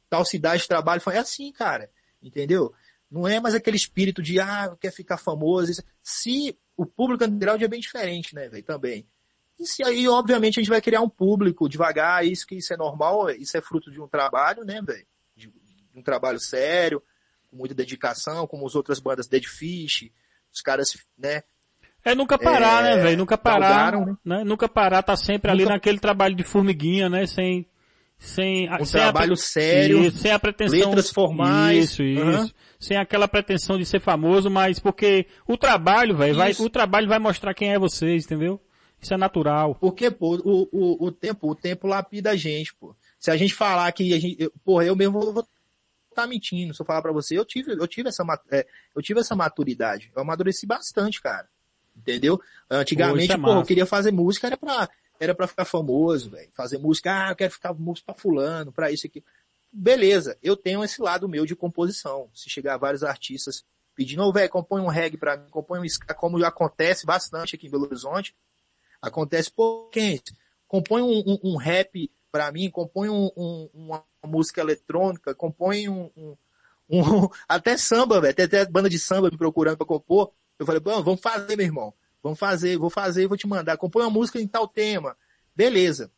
[0.09, 1.21] tal cidade, trabalho, família.
[1.21, 1.91] é assim, cara,
[2.23, 2.73] entendeu?
[3.11, 5.71] Não é mais aquele espírito de, ah, quer ficar famoso.
[5.71, 9.07] isso- Se o público underground é bem diferente, né, velho, também.
[9.59, 12.77] E se aí, obviamente, a gente vai criar um público devagar, isso que isso é
[12.77, 15.07] normal, isso é fruto de um trabalho, né, velho?
[15.35, 17.03] De, de um trabalho sério,
[17.51, 20.11] com muita dedicação, como as outras bandas Dead Fish,
[20.53, 21.43] os caras, né?
[22.05, 23.17] É nunca parar, É, né, velho?
[23.19, 24.17] Nunca parar, né?
[24.25, 24.45] né?
[24.45, 27.27] Nunca parar, tá sempre ali Nunca- naquele trabalho de formiguinha, né?
[27.27, 27.67] Sem,
[28.19, 30.79] sem, Um sem a trabalho pre- sério, Isso, sem a pretensão.
[30.79, 31.85] letras formais.
[31.93, 32.55] Isso, isso.
[32.81, 37.19] Sem aquela pretensão de ser famoso, mas porque o trabalho, velho, vai, o trabalho vai
[37.19, 38.61] mostrar quem é vocês, entendeu?
[39.01, 39.77] Isso é natural.
[39.77, 42.95] Porque, pô, o, o, o tempo, o tempo lapida a gente, pô.
[43.19, 45.47] Se a gente falar que a gente, eu, porra, eu mesmo vou,
[46.15, 49.21] tá mentindo, se eu falar pra você, eu tive, eu tive essa, é, eu tive
[49.21, 50.11] essa maturidade.
[50.15, 51.49] Eu amadureci bastante, cara.
[51.97, 52.39] Entendeu?
[52.39, 52.45] Pô,
[52.77, 54.89] Antigamente, isso é pô, eu queria fazer música, era pra,
[55.21, 56.51] era pra ficar famoso, velho.
[56.55, 59.23] Fazer música, ah, eu quero ficar música pra fulano, pra isso aqui.
[59.73, 62.31] Beleza, eu tenho esse lado meu de composição.
[62.35, 63.65] Se chegar vários artistas
[63.95, 67.67] pedindo, ô, velho, compõe um reggae pra mim, compõe um ska, como acontece bastante aqui
[67.67, 68.35] em Belo Horizonte,
[69.03, 70.21] acontece, pô, quem
[70.67, 76.11] compõe um, um, um rap pra mim, compõe um, um- uma música eletrônica, compõe um,
[76.17, 76.37] um-
[77.49, 80.33] até samba, velho, tem até banda de samba me procurando pra compor.
[80.59, 81.93] Eu falei, "Bom, vamos fazer, meu irmão.
[82.23, 83.77] Vamos fazer, vou fazer e vou te mandar.
[83.77, 85.17] Compõe uma música em tal tema.
[85.55, 86.11] Beleza.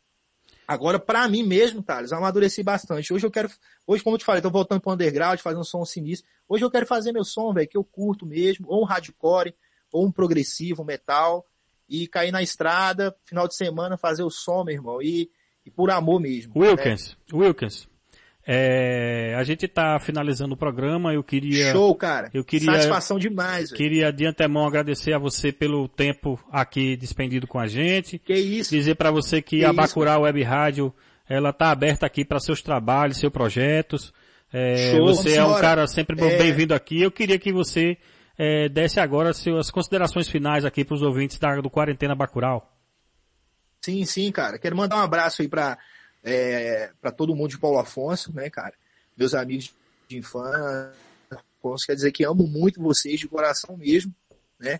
[0.67, 3.11] Agora, pra mim mesmo, Thales, eu amadureci bastante.
[3.13, 3.49] Hoje eu quero,
[3.85, 6.29] hoje, como eu te falei, tô voltando pro underground, fazer um som sinistro.
[6.47, 9.53] Hoje eu quero fazer meu som, velho, que eu curto mesmo, ou um hardcore,
[9.91, 11.45] ou um progressivo, um metal,
[11.89, 15.29] e cair na estrada, final de semana, fazer o som, meu irmão, e,
[15.65, 16.53] e por amor mesmo.
[16.55, 16.67] né?
[16.69, 17.87] Wilkins, Wilkins,
[18.45, 21.71] é, a gente tá finalizando o programa, eu queria...
[21.71, 22.29] Show, cara.
[22.33, 23.77] eu queria- Satisfação demais, velho.
[23.77, 28.17] Queria de antemão agradecer a você pelo tempo aqui despendido com a gente.
[28.19, 28.71] Que isso.
[28.71, 29.71] Dizer para você que, Que a.
[29.73, 30.93] Bacurau Web Rádio,
[31.29, 34.13] ela tá aberta aqui para seus trabalhos, seus projetos.
[34.51, 36.37] É, Show, você é um cara sempre É.
[36.37, 37.01] bem-vindo aqui.
[37.01, 37.97] Eu queria que você
[38.37, 42.67] é, desse agora suas considerações finais aqui para os ouvintes da, do Quarentena Bacurau.
[43.81, 44.59] Sim, sim, cara.
[44.59, 45.77] Quero mandar um abraço aí pra,
[46.23, 48.73] é, pra todo mundo de Paulo Afonso, né, cara?
[49.17, 49.73] Meus amigos
[50.07, 50.91] de infância.
[51.59, 54.13] Afonso, quer dizer que amo muito vocês de coração mesmo,
[54.59, 54.79] né?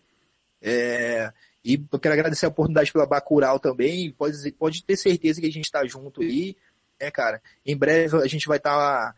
[0.62, 1.32] É,
[1.64, 4.12] e eu quero agradecer a oportunidade pela Bacurau também.
[4.12, 6.56] Pode, pode ter certeza que a gente tá junto aí,
[7.00, 7.42] né, cara?
[7.66, 9.16] Em breve a gente vai estar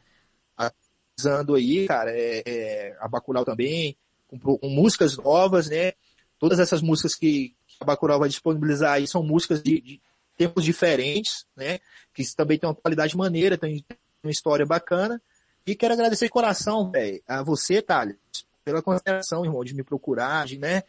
[0.56, 3.96] avisando aí, cara, é, é, a Bacurau também,
[4.28, 5.94] com, com músicas novas, né?
[6.40, 10.02] Todas essas músicas que, que a Bacurau vai disponibilizar aí são músicas de, de
[10.38, 11.80] tempos diferentes, né?
[12.14, 13.84] Que também tem uma qualidade maneira, tem
[14.24, 15.22] uma história bacana.
[15.66, 18.18] E quero agradecer de coração, velho, a você, Thales,
[18.66, 20.84] pela consideração, irmão, de me procurar, de, né?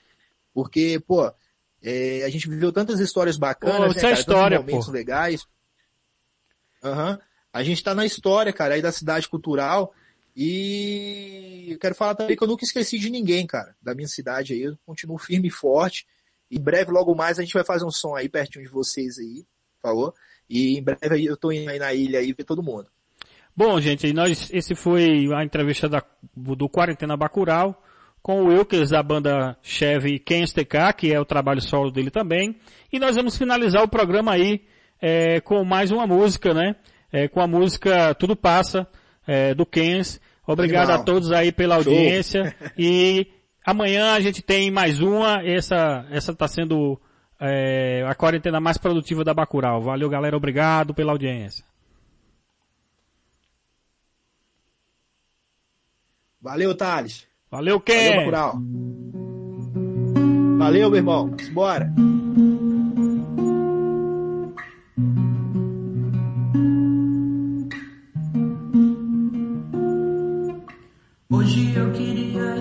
[0.53, 1.33] Porque, pô,
[1.83, 4.15] é, a gente viveu tantas histórias bacanas, Pô, né, é cara?
[4.15, 4.93] história, tantos momentos pô.
[4.93, 5.47] legais.
[6.83, 7.19] Aham.
[7.53, 9.95] A gente tá na história, cara, aí da cidade cultural.
[10.37, 14.55] E eu quero falar também que eu nunca esqueci de ninguém, cara, da minha cidade
[14.55, 14.63] aí.
[14.63, 16.07] Eu continuo firme e forte.
[16.55, 19.45] Em breve, logo mais, a gente vai fazer um som aí pertinho de vocês aí,
[19.83, 20.15] favor.
[20.49, 22.87] E em breve eu tô indo aí na ilha aí ver todo mundo.
[23.57, 26.03] Bom, gente, nós, esse foi a entrevista da,
[26.37, 27.81] do Quarentena Bacurau
[28.23, 32.57] com o Wilkes da banda Chevy Ken STK, que é o trabalho solo dele também.
[32.93, 34.63] E nós vamos finalizar o programa aí
[35.01, 36.75] é, com mais uma música, né?
[37.13, 38.89] É, com a música Tudo Passa,
[39.27, 40.21] é, do Kens.
[40.47, 41.01] Obrigado Animal.
[41.03, 42.57] a todos aí pela audiência.
[42.79, 43.27] e
[43.65, 45.43] amanhã a gente tem mais uma.
[45.43, 47.01] Essa, essa tá sendo
[47.41, 49.81] é, a quarentena mais produtiva da Bacurau.
[49.81, 50.37] Valeu, galera.
[50.37, 51.65] Obrigado pela audiência.
[56.41, 57.27] Valeu, Thales.
[57.51, 58.17] Valeu, Valeu, Ken!
[58.17, 58.59] Bacurau.
[60.59, 61.31] Valeu, meu irmão.
[61.53, 61.91] Bora.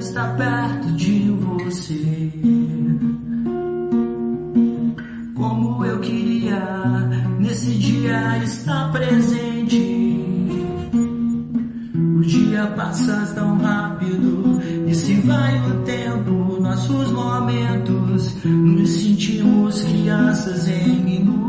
[0.04, 2.32] Estar perto de você.
[5.34, 6.60] Como eu queria
[7.40, 9.78] nesse dia estar presente.
[12.18, 18.44] O dia passa tão rápido e se vai o tempo, nossos momentos.
[18.44, 21.43] Nos sentimos crianças em minutos.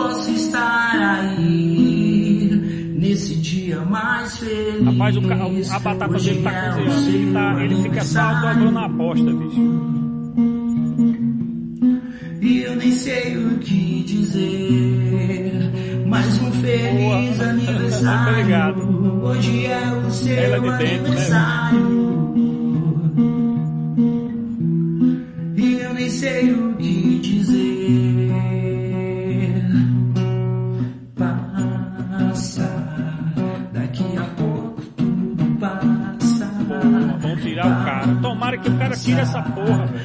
[0.00, 2.50] possa estar aí
[2.98, 4.84] nesse dia mais feliz.
[4.84, 5.20] Rapaz, o,
[5.74, 10.00] a batata dele tá é cozinhando, ele, tá, ele fica salto dobrando na aposta, bicho.
[12.40, 15.70] E eu nem sei o que dizer.
[16.42, 17.20] Um feliz Boa.
[17.40, 19.22] Tá aniversário.
[19.22, 20.74] Hoje é o seu é dentro, né?
[20.74, 21.80] aniversário.
[21.80, 22.09] Né?
[38.62, 40.04] que o cara tira essa porra, velho.